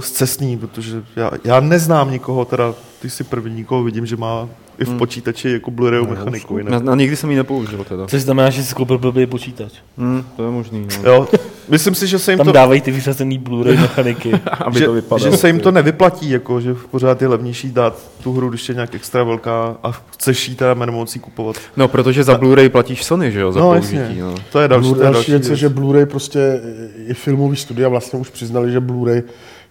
[0.00, 4.48] zcestný, protože já, já neznám nikoho, teda ty si první nikoho vidím, že má
[4.78, 6.58] i v počítači jako Blu-rayovou mechaniku.
[6.58, 8.06] Na, na, nikdy jsem ji nepoužil teda.
[8.06, 9.72] Což znamená, že si koupil blbý počítač.
[9.98, 10.86] Hmm, to je možný.
[11.04, 11.10] No.
[11.10, 11.28] Jo,
[11.68, 12.52] myslím si, že se jim Tam to...
[12.52, 14.32] dávají ty vyřazený Blu-ray mechaniky.
[14.50, 15.30] Aby že, to vypadalo.
[15.30, 18.74] že se jim to nevyplatí, jako, že pořád je levnější dát tu hru, když je
[18.74, 21.56] nějak extra velká a chceš jí teda nemocí kupovat.
[21.76, 23.96] No, protože za Blu-ray platíš Sony, že jo, za No použití.
[23.96, 24.34] jasně, No.
[24.52, 26.60] to je další, Blu- to je další další věc že Blu-ray prostě
[27.06, 29.22] i filmový studia vlastně už přiznali, že Blu-ray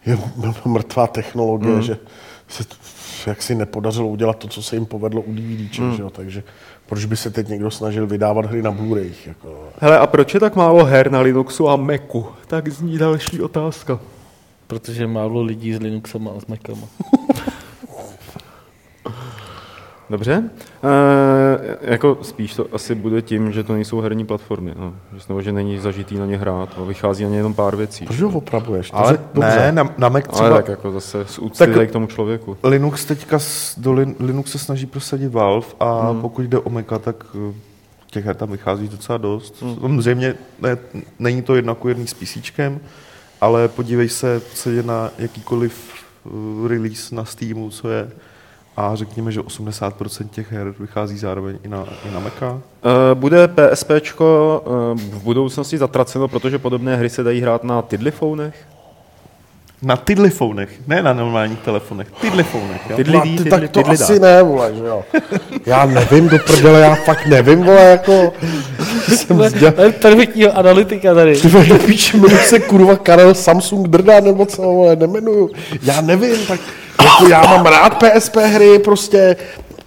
[0.05, 0.17] je
[0.65, 1.81] mrtvá technologie, mm.
[1.81, 1.97] že
[2.47, 2.63] se
[3.25, 5.95] t- jak si nepodařilo udělat to, co se jim povedlo u DVDček, mm.
[5.95, 6.09] že jo?
[6.09, 6.43] takže
[6.85, 9.11] proč by se teď někdo snažil vydávat hry na Blu-ray?
[9.25, 12.25] Jako, Hele, a proč je tak málo her na Linuxu a Macu?
[12.47, 13.99] Tak zní další otázka.
[14.67, 16.87] Protože málo lidí s Linuxem a s Macama.
[20.11, 20.43] Dobře.
[20.83, 24.73] E, jako spíš to asi bude tím, že to nejsou herní platformy.
[24.77, 24.93] No.
[25.13, 28.05] Že, nebo že není zažitý na ně hrát a vychází na ně jenom pár věcí.
[28.05, 28.91] proč ho opravuješ?
[28.91, 29.59] To Ale dobře.
[29.59, 32.57] ne, na, na Mac Ale třeba tak jako zase z úcty Tak- k tomu člověku.
[32.63, 33.39] Linux teďka
[33.77, 36.21] do Lin, Linux se snaží prosadit Valve a hmm.
[36.21, 37.53] pokud jde o Maca, tak eh,
[38.11, 39.61] těch her tam vychází docela dost.
[39.61, 39.75] Hmm.
[39.75, 40.77] Samozřejmě ne,
[41.19, 42.59] není to jednakojedný s PC,
[43.41, 45.93] ale podívej se, co je na jakýkoliv
[46.23, 48.11] uh, release na Steamu, co je
[48.77, 52.59] a řekněme, že 80% těch her vychází zároveň i na, i na Maca.
[53.11, 53.89] E, bude PSP
[54.95, 58.55] v budoucnosti zatraceno, protože podobné hry se dají hrát na tidlifonech?
[59.83, 62.81] Na tidlifonech, ne na normálních telefonech, tidlifonech.
[62.89, 62.97] Jo?
[62.97, 64.03] Tidli- No, Lidí, ty, ty- tak to ty lidá.
[64.05, 65.03] asi ne, vole, že jo.
[65.65, 68.33] Já nevím, do prdele, já fakt nevím, vole, jako...
[69.07, 69.71] jsem zděl...
[69.71, 71.35] To je perfektního analytika tady.
[71.41, 75.49] Ty vole, píče, se kurva Karel Samsung Drda, nebo co, vole, nemenuju.
[75.83, 76.59] Já nevím, tak
[77.11, 79.35] jako já mám rád PSP hry, prostě,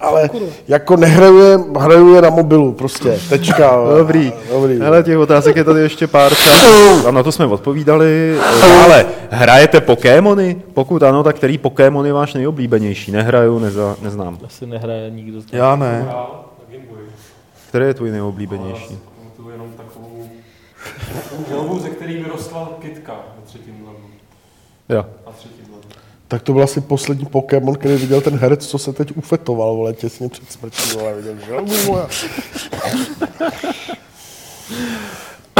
[0.00, 0.30] ale
[0.68, 3.76] jako nehraju je, hraju je na mobilu, prostě, tečka.
[3.98, 4.32] Dobrý.
[4.52, 4.80] Dobrý.
[4.80, 6.32] Hele, těch otázek je tady ještě pár.
[6.32, 8.38] Třeba, a na to jsme odpovídali.
[8.84, 10.56] Ale hrajete Pokémony?
[10.74, 13.12] Pokud ano, tak který Pokémon je váš nejoblíbenější?
[13.12, 14.38] Nehraju, neza, neznám.
[14.46, 15.52] Asi nehraje nikdo z nás.
[15.52, 16.06] Já ne.
[17.68, 18.98] Který je tvůj nejoblíbenější?
[19.52, 20.28] Jenom takovou
[21.48, 24.04] želvu, ze který vyrostla kytka ve třetím levelu.
[24.88, 25.04] Jo.
[26.34, 29.92] Tak to byl asi poslední Pokémon, který viděl ten herec, co se teď ufetoval, vole,
[29.92, 31.52] těsně před smrtí, vole, viděl, že?
[31.86, 32.06] vole.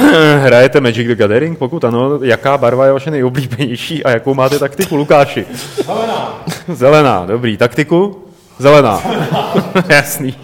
[0.43, 1.59] Hrajete Magic the Gathering?
[1.59, 5.47] Pokud ano, jaká barva je vaše nejoblíbenější a jakou máte taktiku, Lukáši?
[5.85, 6.45] Zelená!
[6.73, 7.57] Zelená, dobrý.
[7.57, 8.25] Taktiku?
[8.59, 9.03] Zelená.
[9.89, 10.37] Jasný.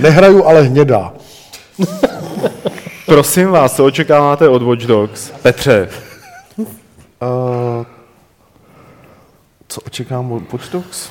[0.00, 1.12] Nehraju, ale hnědá.
[3.06, 5.30] Prosím vás, co očekáváte od Watch Dogs?
[5.42, 5.88] Petře,
[7.22, 7.86] Uh,
[9.68, 11.10] co očekám od Watch Dogs?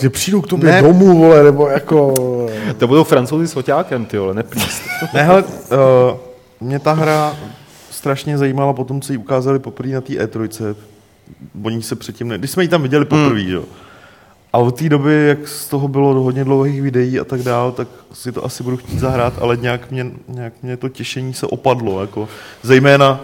[0.00, 0.82] Že přijdou k tobě Ne.
[0.82, 2.14] domů, vole, nebo jako...
[2.78, 4.82] to budou francouzi s foťákem, ty vole, neplíst.
[5.14, 5.48] Ne, hele, uh,
[6.60, 7.36] mě ta hra
[7.90, 10.74] strašně zajímala po tom, co ji ukázali poprvé na té E3.
[11.62, 12.38] Oni se předtím, ne...
[12.38, 13.52] když jsme ji tam viděli poprvé, hmm.
[13.52, 13.64] jo.
[14.52, 17.88] A od té doby, jak z toho bylo hodně dlouhých videí a tak dál, tak
[18.12, 22.00] si to asi budu chtít zahrát, ale nějak mě, nějak mě to těšení se opadlo.
[22.00, 22.28] Jako,
[22.62, 23.20] zejména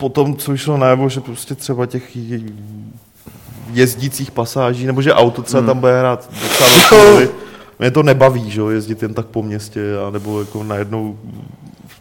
[0.00, 2.40] po tom, co vyšlo najevo, že prostě třeba těch je-
[3.72, 7.32] jezdících pasáží, nebo že auto třeba tam bude hrát docela velkou.
[7.78, 11.18] Mě to nebaví, že jo, jezdit jen tak po městě, a nebo jako najednou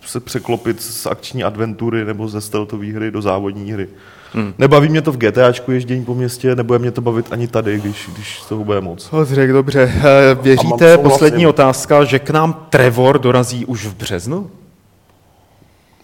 [0.05, 3.87] se překlopit z akční adventury nebo ze stealthové hry do závodní hry.
[4.33, 4.53] Hmm.
[4.57, 8.09] Nebaví mě to v GTAčku ježdění po městě, nebude mě to bavit ani tady, když,
[8.13, 9.07] když toho bude moc.
[9.11, 9.93] Hodřek, dobře.
[9.97, 14.49] Eh, Věříte, poslední otázka, že k nám Trevor dorazí už v březnu?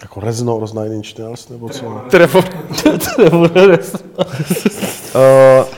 [0.06, 2.01] Jako Rezno, Roz Nine Inch Nails, nebo co?
[2.10, 2.43] Trevor.
[2.86, 3.47] Uh,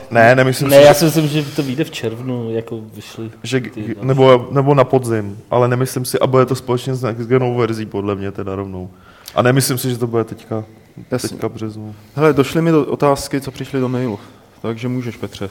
[0.10, 3.30] ne, nemyslím Ne, si, já si myslím, že to vyjde v červnu, jako vyšly.
[3.42, 7.28] že, ty- nebo, nebo na podzim, ale nemyslím si, a bude to společně s next
[7.28, 8.90] genou verzí, podle mě teda rovnou.
[9.34, 10.64] A nemyslím si, že to bude teďka,
[11.10, 11.28] Jasně.
[11.28, 11.94] teďka březnu.
[12.14, 14.18] Hele, došly mi do otázky, co přišly do mailu.
[14.62, 15.50] Takže můžeš, Petře.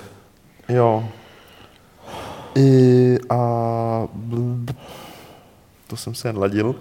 [0.70, 1.04] Jo.
[2.56, 3.38] I, a
[5.88, 6.76] to jsem se jen ladil.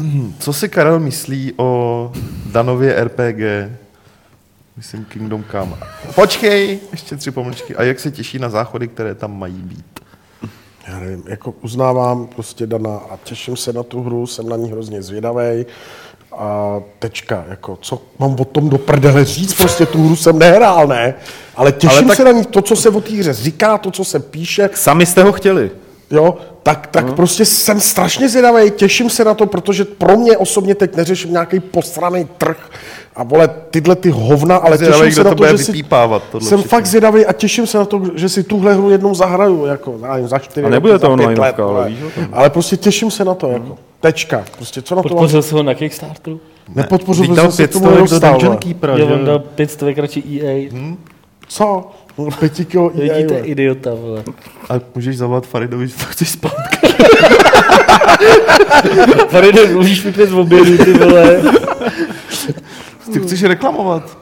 [0.38, 2.12] Co si Karel myslí o
[2.52, 3.70] Danově RPG?
[4.76, 5.72] Myslím Kingdom Come.
[6.14, 7.76] Počkej, ještě tři pomlčky.
[7.76, 10.00] A jak se těší na záchody, které tam mají být?
[10.88, 14.70] Já nevím, jako uznávám prostě Dana a těším se na tu hru, jsem na ní
[14.70, 15.66] hrozně zvědavý.
[16.38, 20.86] A tečka, jako co mám o tom do prdele říct, prostě tu hru jsem nehrál,
[20.86, 21.14] ne?
[21.56, 23.90] Ale těším Ale tak- se na ní, to, co se o té hře říká, to,
[23.90, 25.70] co se píše, Sami jste ho chtěli.
[26.10, 27.12] jo, tak, tak no.
[27.12, 31.60] prostě jsem strašně zvědavý, těším se na to, protože pro mě osobně teď neřeším nějaký
[31.60, 32.70] posraný trh
[33.16, 36.40] a vole tyhle ty hovna, ale Zvědavej, těším se na to to, že si, jsem
[36.40, 36.62] všechno.
[36.62, 40.28] fakt zvědavý a těším se na to, že si tuhle hru jednou zahraju, jako, nevím,
[40.28, 41.98] za čtyři A nebude to za pět onlineovka, let, ale víš.
[42.32, 45.62] Ale prostě těším se na to, jako, tečka, prostě co na to Podpořil jsem ho
[45.62, 46.40] na Kickstarteru.
[46.74, 48.42] nepodpořil, protože dal jsem se pět tomu stovek
[48.98, 50.70] do on dal 5 stovek radši EA.
[51.48, 51.90] Co?
[52.18, 53.46] No, pěti kilo EA, Vidíte, vole.
[53.46, 54.22] idiota, vole.
[54.70, 56.52] A můžeš zavolat Faridovi, že to chceš spát.
[59.28, 61.42] Faride, můžeš vypět v obědu, ty vole.
[63.12, 64.18] Ty chceš reklamovat.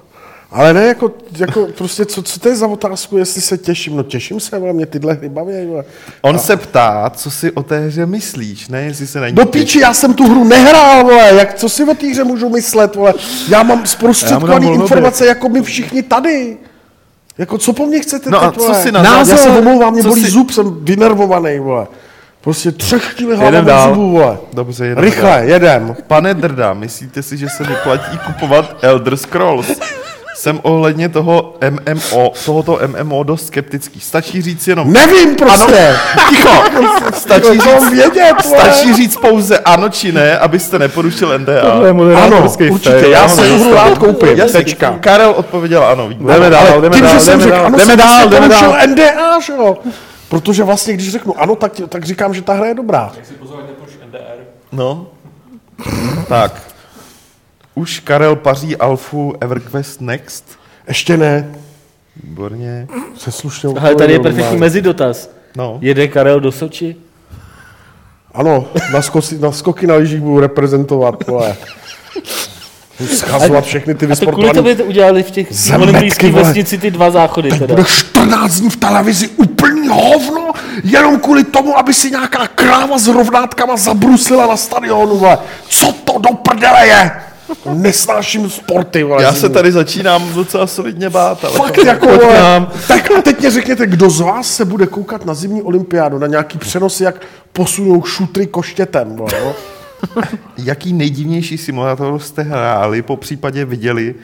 [0.50, 3.96] Ale ne, jako, jako prostě, co, co to je za otázku, jestli se těším?
[3.96, 5.52] No těším se, ale mě tyhle hry baví.
[5.66, 5.84] Vole.
[6.22, 9.46] On se ptá, co si o té hře myslíš, ne jestli se na ní Do
[9.46, 12.96] píči, já jsem tu hru nehrál, vole, jak, co si o té hře můžu myslet,
[12.96, 13.14] vole.
[13.48, 16.56] Já mám zprostředkovaný informace, jako my všichni tady.
[17.38, 18.82] Jako co po mně chcete No a co vole?
[18.82, 21.86] si na Já názor- se omlouvám, mě bolí si- zub, jsem vynervovaný, vole.
[22.40, 23.88] Prostě třechtili hlava Jedem od dál.
[23.88, 24.38] zubů, vole.
[24.52, 25.96] Dobře, jedeme Rychle, jedem.
[26.06, 29.66] Pane Drda, myslíte si, že se vyplatí kupovat Elder Scrolls?
[30.34, 34.00] Jsem ohledně toho MMO, tohoto MMO dost skeptický.
[34.00, 34.92] Stačí říct jenom...
[34.92, 35.96] Nevím prostě.
[36.28, 36.62] Ticho!
[37.14, 41.60] Stačí To mám říct, vědět, stačí říct pouze ano či ne, abyste neporušil NDA.
[41.60, 44.98] Tohle je Ano, určitě, já ho se hru rád koupím, Jasně, tečka.
[45.00, 46.08] Karel odpověděl ano.
[46.08, 46.24] Víte.
[46.24, 47.66] Jdeme dál, jdeme dál, jdeme dál.
[47.66, 48.76] ano, Jdeme dál, vlastně jdeme dál.
[48.86, 49.76] NDA, že jo?
[50.28, 53.12] Protože vlastně, když řeknu ano, tak, tak říkám, že ta hra je dobrá.
[53.14, 53.58] Tak si pozor,
[54.06, 54.18] NDR.
[54.72, 55.06] No.
[56.28, 56.73] tak.
[57.74, 60.44] Už Karel paří Alfu EverQuest Next.
[60.88, 61.54] Ještě ne.
[62.22, 62.86] Výborně.
[63.18, 65.30] Se slušně Ale tady je perfektní mezidotaz.
[65.56, 65.78] No.
[65.80, 66.96] Jede Karel do Soči?
[68.34, 71.56] Ano, na, skoci, na skoky na lyžích budu reprezentovat, vole.
[73.16, 74.52] Schazovat všechny ty A to kvůli vysportované.
[74.54, 77.74] tobě to udělali v těch Zemetky, olympijských vesnici ty dva záchody Teď teda.
[77.74, 80.52] bude 14 dní v televizi úplný hovno,
[80.84, 85.38] jenom kvůli tomu, aby si nějaká kráva s rovnátkama zabrusila na stadionu, vole.
[85.68, 87.10] Co to do prdele je?
[87.74, 89.22] Nesnáším sporty, vole.
[89.22, 91.58] Já se tady začínám docela solidně bát, ale...
[91.58, 92.66] Fakt jako, vole.
[92.88, 96.26] Tak a teď mě řekněte, kdo z vás se bude koukat na zimní olympiádu, na
[96.26, 97.20] nějaký přenosy, jak
[97.52, 99.54] posunou šutry koštětem, vole, no?
[100.58, 104.14] Jaký nejdivnější simulátor jste hráli, po případě viděli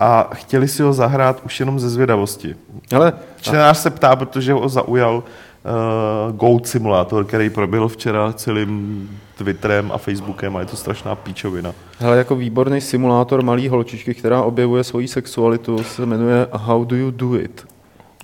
[0.00, 2.56] a chtěli si ho zahrát už jenom ze zvědavosti?
[2.92, 5.24] Hele, Čtenář se ptá, protože ho zaujal
[5.64, 9.08] uh, Goat Simulator, který proběhl včera celým
[9.38, 11.72] Twitterem a Facebookem a je to strašná píčovina.
[11.98, 17.10] hele, jako výborný simulátor malý holčičky, která objevuje svoji sexualitu, se jmenuje How do you
[17.10, 17.66] do it?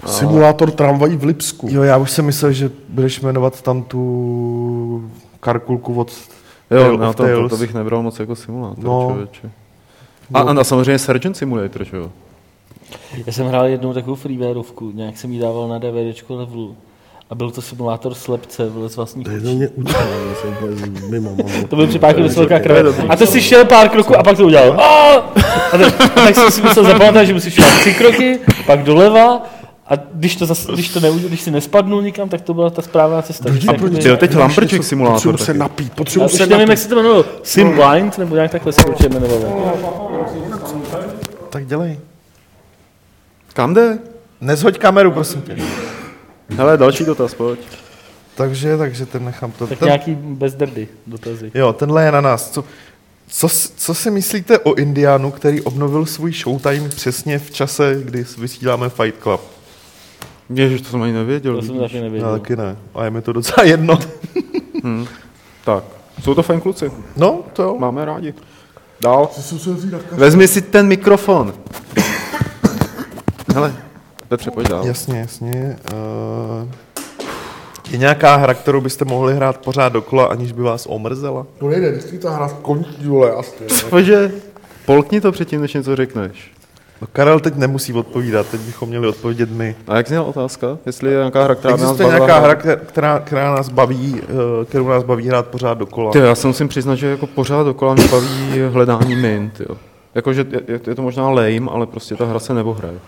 [0.06, 1.68] Simulátor tramvají v Lipsku.
[1.70, 5.10] Jo, já už jsem myslel, že budeš jmenovat tam tu
[5.40, 6.12] karkulku od
[6.70, 9.00] Jo, na of to, to, bych nebral moc jako simulátor, No.
[9.00, 9.06] no.
[9.08, 9.50] člověče.
[10.34, 12.10] A, a, a samozřejmě Surgeon Simulator, že jo?
[13.26, 16.76] Já jsem hrál jednou takovou freewareovku, nějak jsem ji dával na DVDčko levelu.
[17.30, 19.54] A byl to simulátor slepce, byl z vlastních To je očí.
[19.54, 21.36] mě udělal, já jsem úplně mimo.
[21.68, 22.82] To byl připáky dost velká krve.
[23.08, 24.80] A to si šel pár kroků a pak to udělal.
[24.80, 25.14] A,
[25.72, 29.42] a tak, tak jsem si musel zapamatovat, že musíš šel tři kroky, pak doleva
[29.86, 32.82] a když to, zas, když to neudělal, když si nespadnul nikam, tak to byla ta
[32.82, 33.48] správná cesta.
[33.52, 36.82] Se jakoby- Byl teď Lumberjack simulátor Potřebuji se napít, potřebuji se nevím, jak napít.
[36.82, 37.24] se to jmenovalo.
[37.42, 39.72] Sim Blind, nebo nějak takhle se to určitě jmenovalo.
[41.50, 41.98] Tak dělej.
[43.52, 43.98] Kam jde?
[44.40, 45.56] Nezhoď kameru, prosím tě.
[46.56, 47.60] Hele, další dotaz, pojď.
[48.34, 49.66] Takže, takže ten nechám to.
[49.66, 51.50] Tak ten, nějaký bezdrdy dotazy.
[51.54, 52.50] Jo, tenhle je na nás.
[52.50, 52.64] Co,
[53.28, 58.88] co, co si myslíte o Indiánu, který obnovil svůj showtime přesně v čase, kdy vysíláme
[58.88, 59.40] Fight Club?
[60.54, 61.56] Ježiš, to jsem ani nevěděl.
[61.56, 62.38] To jsem taky Já nevěděl.
[62.38, 62.76] taky ne.
[62.94, 63.98] A je mi to docela jedno.
[65.64, 65.84] Tak.
[66.22, 66.90] Jsou to fajn kluci.
[67.16, 67.76] No, to jo.
[67.78, 68.34] Máme rádi.
[69.00, 69.30] Dál.
[70.12, 71.54] Vezmi si ten mikrofon.
[73.54, 73.74] Hele,
[74.30, 74.86] Petře, pojď dál.
[74.86, 75.76] Jasně, jasně.
[75.92, 76.68] Uh,
[77.90, 81.46] je nějaká hra, kterou byste mohli hrát pořád dokola, aniž by vás omrzela?
[81.58, 83.84] To nejde, vždycky ta hra končí, vole, asi.
[83.90, 84.32] Pojďže,
[84.86, 86.52] polkni to předtím, než něco řekneš.
[87.00, 89.76] No Karel teď nemusí odpovídat, teď bychom měli odpovědět my.
[89.88, 90.78] A jak zněla otázka?
[90.86, 94.20] Jestli je nějaká hra, která by nás Existuje bavila nějaká hra, která, která nás baví,
[94.22, 96.12] eh, kterou nás baví hrát pořád dokola?
[96.12, 99.76] Ty, já se musím přiznat, že jako pořád dokola mě baví hledání mint, jo.
[100.14, 102.98] Jakože je, je, je to možná lame, ale prostě ta hra se neohraje.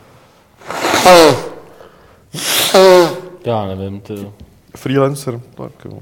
[3.44, 4.34] Já nevím, to
[4.76, 6.00] Freelancer, tak jo.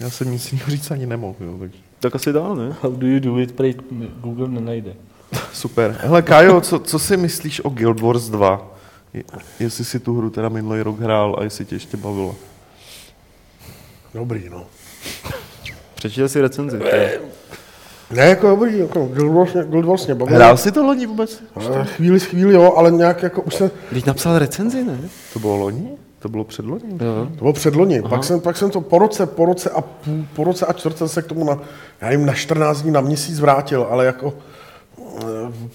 [0.00, 1.78] Já jsem nic jiného říct ani nemohl, jo, takže.
[2.00, 2.76] Tak asi dál, ne?
[2.82, 3.74] How do you do it, prej
[4.20, 4.94] Google nenajde.
[5.52, 5.96] Super.
[6.00, 8.66] Hele, Kájo, co, co si myslíš o Guild Wars 2?
[9.14, 9.24] Je-
[9.60, 12.34] Jestli si tu hru teda minulý rok hrál a jestli tě ještě bavilo.
[14.14, 14.64] Dobrý, no.
[15.94, 16.78] Přečtěte si recenzi.
[18.10, 20.34] Ne, jako dobrý, jako Guild Wars, Guild Wars mě baví.
[20.34, 21.42] Hrál jsi to loni vůbec?
[21.80, 24.98] Eh, Chvíli, chvíli, jo, ale nějak jako už jsem, Teď napsal recenzi, ne?
[25.32, 25.90] To bylo loni?
[26.18, 26.84] To bylo předloni?
[26.90, 27.26] Jo.
[27.38, 30.44] to bylo předloni, pak jsem, pak jsem to po roce, po roce a půl, po
[30.44, 31.58] roce a čtvrt jsem se k tomu na,
[32.00, 34.34] já jim na 14 dní, na měsíc vrátil, ale jako
[35.18, 35.24] eh,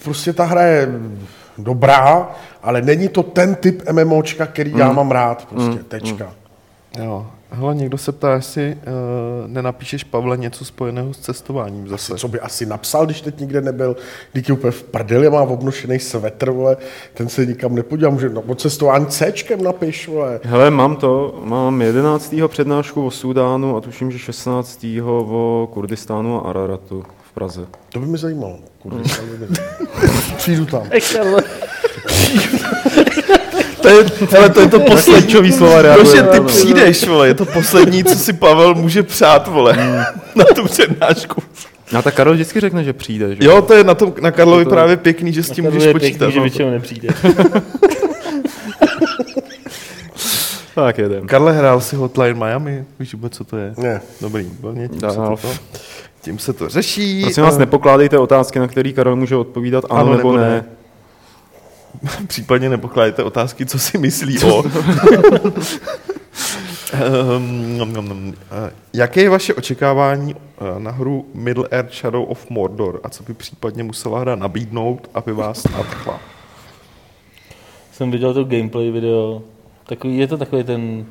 [0.04, 0.90] prostě ta hra je
[1.58, 2.32] dobrá,
[2.64, 6.34] ale není to ten typ MMOčka, který já mám rád, prostě, tečka.
[7.04, 7.28] Jo.
[7.54, 8.82] Hele, někdo se ptá, jestli uh,
[9.48, 12.16] nenapíšeš Pavle něco spojeného s cestováním zase.
[12.16, 13.96] Co by asi napsal, když teď nikde nebyl,
[14.32, 16.78] když je úplně v prdeli, má obnošený svetr, vole,
[17.14, 20.40] ten se nikam nepodívá, může no, o cestování Cčkem napiš, vole.
[20.44, 22.36] Hele, mám to, mám 11.
[22.48, 24.86] přednášku o Súdánu a tuším, že 16.
[25.04, 27.66] o Kurdistánu a Araratu v Praze.
[27.90, 28.60] To by mě zajímalo.
[28.82, 29.00] Kurva,
[30.38, 30.84] Přijdu tam.
[33.82, 35.22] To je, hele, to je to poslední.
[35.24, 39.48] Klíčový slova reaguje, Protože ty přijdeš, vole, je to poslední, co si Pavel může přát,
[39.48, 39.78] vole,
[40.36, 41.42] na tu přednášku.
[41.98, 43.46] A tak Karel vždycky řekne, že přijde, že?
[43.46, 45.92] Jo, to je na tom, na Karlovi Je to- právě pěkný, že s tím můžeš
[45.92, 46.18] počítat.
[46.26, 46.44] pěkný, že no.
[46.44, 47.08] většinou nepřijde.
[50.76, 51.28] Tak jedem.
[51.28, 52.86] Karle, hrál si Hotline Miami?
[53.00, 53.74] Víš vůbec, co to je?
[53.78, 54.02] Ne.
[54.22, 55.38] Dobrý, výborně, tím Dál.
[55.38, 55.80] se to, to,
[56.22, 57.22] tím se to řeší.
[57.22, 60.50] Prosím vás, Eh, nepokládejte otázky, na které Karel může odpovídat ano, Ano nebo nebo ne.
[60.50, 60.64] ne.
[62.28, 64.64] Případně nepokládejte otázky, co si myslí o.
[66.94, 73.24] Eh, Jaké je vaše očekávání eh, na hru Middle Earth Shadow of Mordor a co
[73.24, 76.20] by případně musela hra nabídnout, aby vás nadchla?
[77.92, 79.42] Jsem viděl to gameplay video.
[79.86, 81.06] Takový, je to takový ten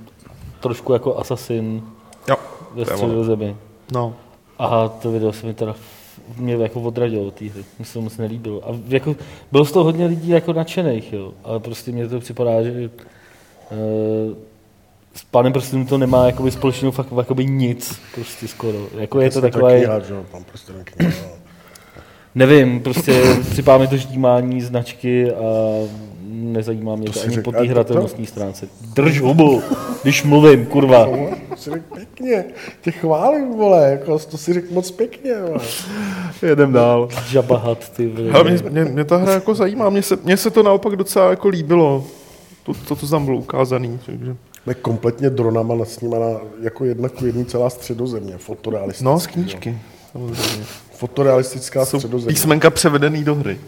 [0.61, 1.83] trošku jako Assassin
[2.29, 2.37] Jo,
[2.75, 2.97] ve ono.
[2.97, 3.57] středozemi.
[3.93, 4.15] No,
[4.59, 5.75] A to video se mi teda
[6.37, 7.65] mě jako odradilo od té hry.
[7.79, 8.69] Mně se to moc nelíbilo.
[8.69, 9.17] A jako,
[9.53, 11.33] bylo z toho hodně lidí jako nadšených, jo.
[11.45, 12.91] Ale prostě mně to připadá, že
[13.71, 14.37] uh,
[15.15, 18.87] s panem prstenu to nemá jakoby společného fakt jakoby nic, prostě skoro.
[18.99, 21.13] Jako je to takové, kniha, že pan prostě kniha,
[22.35, 25.43] nevím, prostě připadá mi to ždímání značky a
[26.53, 28.69] nezajímá mě to, si ani řekl, po té to- hratelnostní stránce.
[28.95, 29.63] Drž hubu,
[30.03, 31.07] když mluvím, kurva.
[31.51, 32.45] To si řekl pěkně,
[32.81, 35.61] tě chválím, vole, jako, to si řekl moc pěkně, vole.
[36.43, 37.09] Jedem dál.
[37.27, 38.31] Žabahat, ty vole.
[38.33, 41.31] ale mě, mě, mě ta hra jako zajímá, mně se, mně se to naopak docela
[41.31, 42.05] jako líbilo,
[42.63, 43.99] to, to, co tam bylo ukázané.
[44.07, 44.37] Takže.
[44.67, 46.27] Ne, kompletně dronama nasnímaná
[46.63, 49.05] jako jedna ku jedný celá středozemě, fotorealistická.
[49.11, 49.79] No, z knížky,
[50.13, 50.65] samozřejmě.
[50.93, 52.35] Fotorealistická Jsou středozemě.
[52.35, 53.59] písmenka převedený do hry.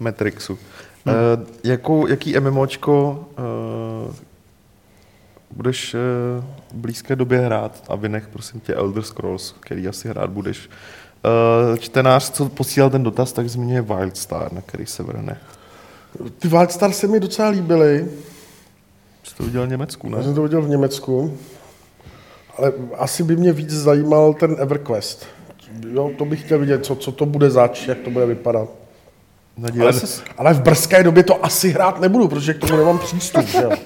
[0.00, 0.58] Matrixu.
[1.06, 1.16] Hmm.
[1.16, 3.26] Uh, jakou, jaký MMOčko
[4.08, 4.14] uh,
[5.50, 6.00] budeš uh,
[6.70, 10.70] v blízké době hrát a vynech, prosím tě, Elder Scrolls, který asi hrát budeš.
[11.70, 15.38] Uh, čtenář, co posílal ten dotaz, tak zmiňuje Wildstar, na který se vrhne.
[16.38, 18.08] Ty Wildstar se mi docela líbily,
[19.28, 20.24] Jsi to viděl v Německu, já ne?
[20.24, 21.38] jsem to viděl v Německu,
[22.56, 25.26] ale asi by mě víc zajímal ten EverQuest.
[25.92, 28.68] Jo, to bych chtěl vidět, co, co to bude zač, jak to bude vypadat.
[29.80, 30.22] Ale, ses?
[30.38, 33.46] ale v brzké době to asi hrát nebudu, protože k tomu nemám přístup.
[33.46, 33.70] Že jo?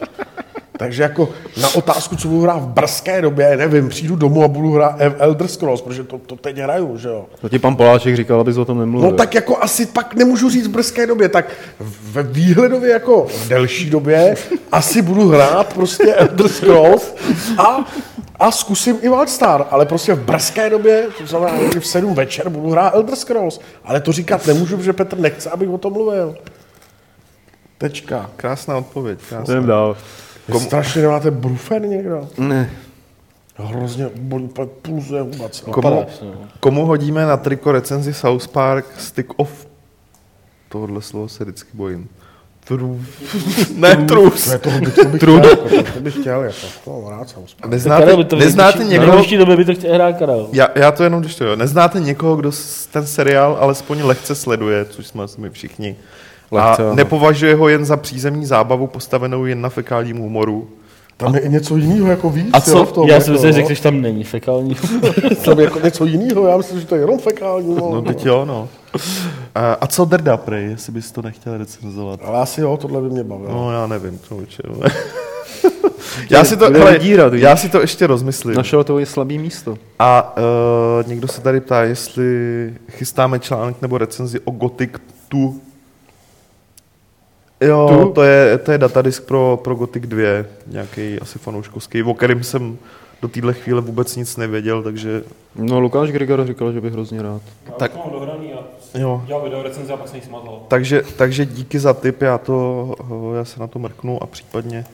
[0.78, 1.28] Takže jako
[1.60, 5.14] na otázku, co budu hrát v brzké době, nevím, přijdu domů a budu hrát El-
[5.18, 7.26] Elder Scrolls, protože to, to teď hraju, že jo.
[7.40, 9.10] To ti pan Poláček říkal, abys o tom nemluvil.
[9.10, 11.44] No tak jako asi pak nemůžu říct v brzké době, tak
[12.02, 14.34] ve výhledově jako v delší době
[14.72, 17.14] asi budu hrát prostě Elder Scrolls
[17.58, 17.84] a,
[18.38, 22.48] a zkusím i Wildstar, ale prostě v brzké době, to znamená někdy v 7 večer,
[22.48, 23.60] budu hrát Elder Scrolls.
[23.84, 26.36] Ale to říkat nemůžu, protože Petr nechce, abych o tom mluvil.
[27.78, 28.30] Tečka.
[28.36, 29.18] Krásná odpověď.
[29.28, 29.54] Krásná.
[29.54, 29.96] Jdem dál.
[30.48, 32.28] Vy strašně nemáte brufen někdo?
[32.38, 32.70] Ne.
[33.56, 34.50] Hrozně bolí,
[34.82, 35.72] pulzuje huba celá.
[35.72, 36.06] Komu,
[36.60, 39.66] komu hodíme na triko recenzi South Park Stick of?
[40.68, 42.08] Tohle slovo se vždycky bojím.
[42.64, 43.00] Trů.
[43.76, 44.44] ne, trus.
[44.44, 47.42] To je toho, bych, to bych chtěl, jako, to bych chtěl, jako, to rád jsem
[47.46, 47.70] spolu.
[47.70, 50.48] Neznáte, Karel to neznáte někoho, dnešní době by to chtěl hrát Karel.
[50.52, 54.34] já, já to jenom, když to jo, neznáte někoho, kdo s- ten seriál alespoň lehce
[54.34, 55.96] sleduje, což jsme asi my všichni.
[56.50, 56.94] Lehce, a ano.
[56.94, 60.68] nepovažuje ho jen za přízemní zábavu postavenou jen na fekálním humoru.
[61.16, 62.78] Tam je i něco jiného jako víc, A co?
[62.78, 63.52] jo, v tom, Já jsem jako, si no.
[63.52, 64.76] řekl, že tam není fekální.
[65.44, 67.74] Tam je jako něco jiného, já myslím, že to je jenom fekální.
[67.74, 67.90] No.
[67.94, 68.68] No teď jo, no.
[69.54, 72.20] A, a co Drda prej, jestli bys to nechtěl recenzovat?
[72.24, 73.50] Ale asi jo, tohle by mě bavilo.
[73.52, 74.36] No já nevím, no.
[76.30, 77.42] já, si to, hele, vydírat, víš.
[77.42, 78.54] já si to ještě rozmyslím.
[78.54, 79.78] Našel to je slabý místo.
[79.98, 82.24] A uh, někdo se tady ptá, jestli
[82.90, 84.90] chystáme článek nebo recenzi o Gothic
[85.30, 85.52] 2.
[87.60, 88.12] Jo, Tu?
[88.12, 90.22] to je, to je datadisk pro, pro Gothic 2,
[90.66, 92.78] nějaký asi fanouškovský, o kterém jsem
[93.22, 95.22] do téhle chvíle vůbec nic nevěděl, takže
[95.56, 97.42] No, Lukáš Grigor říkal, že bych hrozně rád.
[97.66, 98.58] Já Tak- mám dohraný a
[98.98, 99.22] jo.
[99.26, 100.60] dělal video recenze a pak jsem ji smazal.
[100.68, 102.94] Takže, takže díky za tip, já, to,
[103.34, 104.84] eh, já se na to mrknu a případně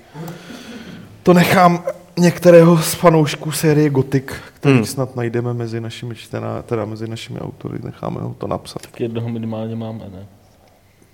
[1.22, 1.82] to nechám
[2.18, 4.24] některého z fanoušků série Gothic,
[4.54, 4.84] který Hmm.
[4.84, 8.82] snad najdeme mezi našimi čtená, teda mezi našimi autory, necháme ho to napsat.
[8.82, 10.26] tak jednoho minimálně máme, ne?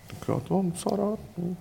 [0.07, 1.19] Tak já to mám docela rád.
[1.39, 1.57] no.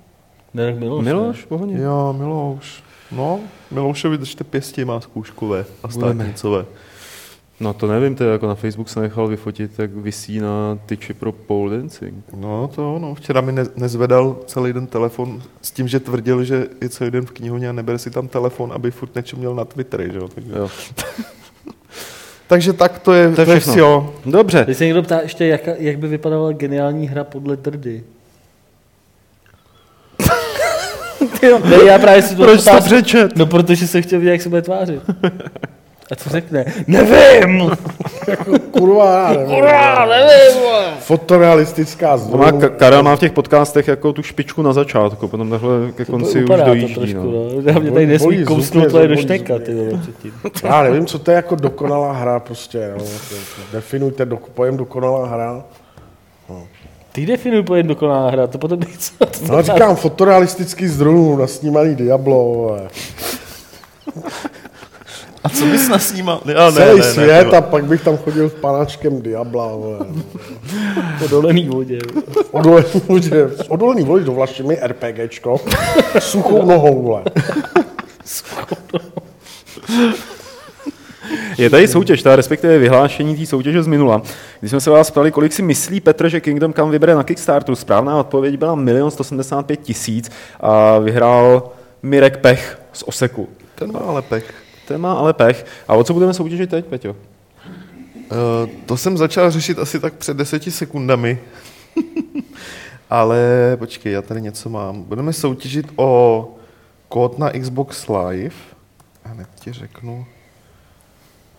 [0.53, 1.05] Ne, tak Miloš.
[1.05, 1.77] Miloš, pohodě.
[1.77, 2.83] Jo, Milouš.
[3.11, 3.39] No,
[3.71, 6.65] Miloušovi držte pěstí, má zkouškové a státnicové.
[7.59, 11.13] No to nevím, to je jako na Facebook se nechal vyfotit, jak vysí na tyči
[11.13, 12.25] pro pole dancing.
[12.37, 16.67] No to no, včera mi ne, nezvedal celý den telefon s tím, že tvrdil, že
[16.81, 20.11] je celý den v knihovně a nebere si tam telefon, aby furt nečuměl na Twittery,
[20.11, 20.27] že jo.
[20.27, 20.69] Takže, Jo.
[22.47, 23.75] takže tak to je, To je všechno.
[23.77, 24.13] jo.
[24.25, 28.03] Dobře, Teď se někdo ptá ještě, jak, jak by vypadala geniální hra podle Drdy.
[31.65, 33.37] Ne, já právě si to proč to přečet?
[33.37, 35.01] No, protože jsem chtěl vidět, jak se bude tvářit.
[36.11, 36.65] A co řekne?
[36.87, 37.71] Nevím!
[38.71, 39.55] Kurva, já nevím.
[39.55, 40.61] Kurva, nevím!
[40.99, 45.49] Fotorealistická To má, Ka- Karel má v těch podcastech jako tu špičku na začátku, potom
[45.49, 46.93] takhle ke To konci už upadá to dojíždí.
[46.95, 47.31] trošku, No.
[47.31, 47.71] no.
[47.71, 49.07] Já mě tady nesmí kousnout zub ty
[49.73, 50.33] vole, předtím.
[50.63, 52.93] Já nevím, co to je jako dokonalá hra prostě.
[52.97, 53.03] No.
[53.73, 55.63] Definujte do, pojem dokonalá hra.
[57.13, 59.11] Ty definuj pojem dokonalá hra, to potom nechci.
[59.49, 62.43] No, říkám fotorealistický z dronů, nasnímaný Diablo.
[62.43, 62.89] vole.
[65.43, 66.41] A co bys nasnímal?
[66.45, 69.67] Ne, ale Celý ne, ne, svět ne, a pak bych tam chodil s panáčkem Diabla.
[69.67, 69.97] vole.
[71.19, 71.99] Po dolený vodě.
[72.51, 73.25] Odolný volič,
[73.67, 75.57] odolný volič do Vlašimi RPGčko.
[76.19, 77.23] Suchou nohou, vole.
[81.57, 84.21] Je tady soutěž, ta respektive vyhlášení té soutěže z minula.
[84.59, 87.75] Když jsme se vás ptali, kolik si myslí Petr, že Kingdom Come vybere na Kickstarteru,
[87.75, 91.71] správná odpověď byla 1 175 tisíc a vyhrál
[92.03, 93.49] Mirek Pech z Oseku.
[93.75, 94.53] Ten má ale pech.
[94.87, 95.65] Ten má ale pech.
[95.87, 97.09] A o co budeme soutěžit teď, Peťo?
[97.11, 101.39] Uh, to jsem začal řešit asi tak před deseti sekundami.
[103.09, 103.39] Ale
[103.79, 105.03] počkej, já tady něco mám.
[105.03, 106.49] Budeme soutěžit o
[107.09, 108.55] kód na Xbox Live.
[109.25, 110.25] A hned ti řeknu,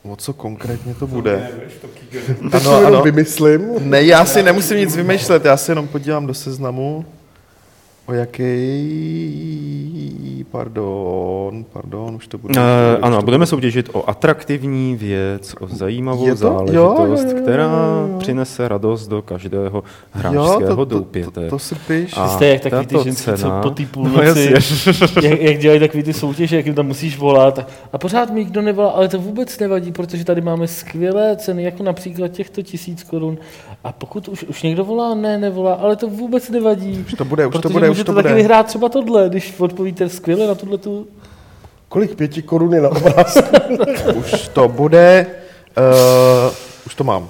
[0.05, 1.51] o co konkrétně to bude.
[2.51, 3.03] To si Ano, ano.
[3.03, 3.91] vymyslím.
[3.91, 7.05] Ne, já si nemusím nic vymýšlet, já se jenom podívám do seznamu.
[8.07, 8.45] O jaký...
[10.59, 12.55] Pardon, pardon, už to bude.
[12.55, 12.61] Uh,
[12.97, 16.37] už ano, to budeme soutěžit o atraktivní věc, o zajímavou Je to?
[16.37, 17.69] záležitost, Jo, jo, jo, jo, která
[18.19, 21.31] přinese radost do každého hráčského to, to, doupěte.
[21.31, 22.13] to, to si píš.
[22.17, 25.29] A Jste jak takový ty ženský, co cena- po té No, půlnoci, jasně.
[25.29, 27.71] jak, jak, dělají takový ty soutěže, jak jim tam musíš volat.
[27.93, 31.83] A pořád mi nikdo nevolá, ale to vůbec nevadí, protože tady máme skvělé ceny, jako
[31.83, 33.39] například těchto tisíc korun.
[33.85, 37.05] A pokud už, už někdo volá, ne, nevolá, ale to vůbec nevadí.
[37.07, 38.35] Už to bude, už to protože bude, už můžete to taky bude.
[38.35, 41.07] vyhrát třeba tohle, když odpovíte skvěle na tuhle tu...
[41.89, 43.57] Kolik pěti korun je na obrázku?
[44.15, 45.27] Už to bude.
[45.79, 46.55] Uh,
[46.87, 47.29] už to mám.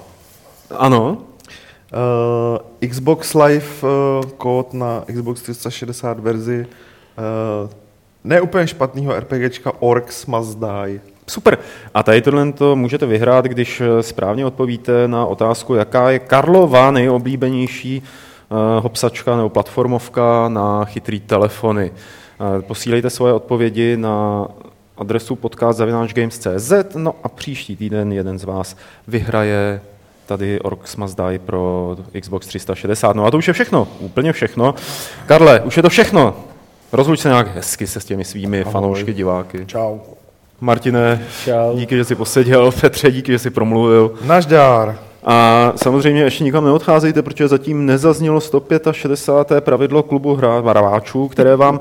[0.70, 1.18] Ano,
[2.82, 6.66] Uh, Xbox Live uh, kód na Xbox 360 verzi
[7.64, 7.70] uh,
[8.24, 11.00] ne úplně špatného RPGčka Orcs Must Die.
[11.30, 11.58] super.
[11.94, 18.02] A tady tohle to můžete vyhrát, když správně odpovíte na otázku, jaká je Karlova nejoblíbenější
[18.02, 21.90] uh, hopsačka nebo platformovka na chytrý telefony.
[21.90, 21.96] Uh,
[22.66, 24.48] posílejte svoje odpovědi na
[24.98, 28.76] adresu podcast.games.cz no a příští týden jeden z vás
[29.08, 29.80] vyhraje
[30.26, 30.60] tady
[30.96, 33.16] Must Die pro Xbox 360.
[33.16, 34.74] No a to už je všechno, úplně všechno.
[35.26, 36.34] Karle, už je to všechno.
[36.92, 39.66] Rozluč se nějak hezky se s těmi svými fanoušky, diváky.
[39.66, 39.98] Čau.
[40.60, 41.76] Martine, Čau.
[41.76, 42.72] díky, že jsi poseděl.
[42.80, 44.14] Petře, díky, že jsi promluvil.
[44.24, 44.98] Náš dár.
[45.24, 49.64] A samozřejmě ještě nikam neodcházejte, protože zatím nezaznělo 165.
[49.64, 50.40] pravidlo klubu
[50.72, 51.78] rváčů, které vám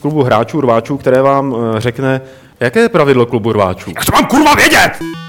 [0.00, 2.20] klubu hráčů rváčů, které vám eh, řekne,
[2.60, 3.90] jaké je pravidlo klubu rváčů.
[3.90, 5.23] Jak to mám kurva vědět?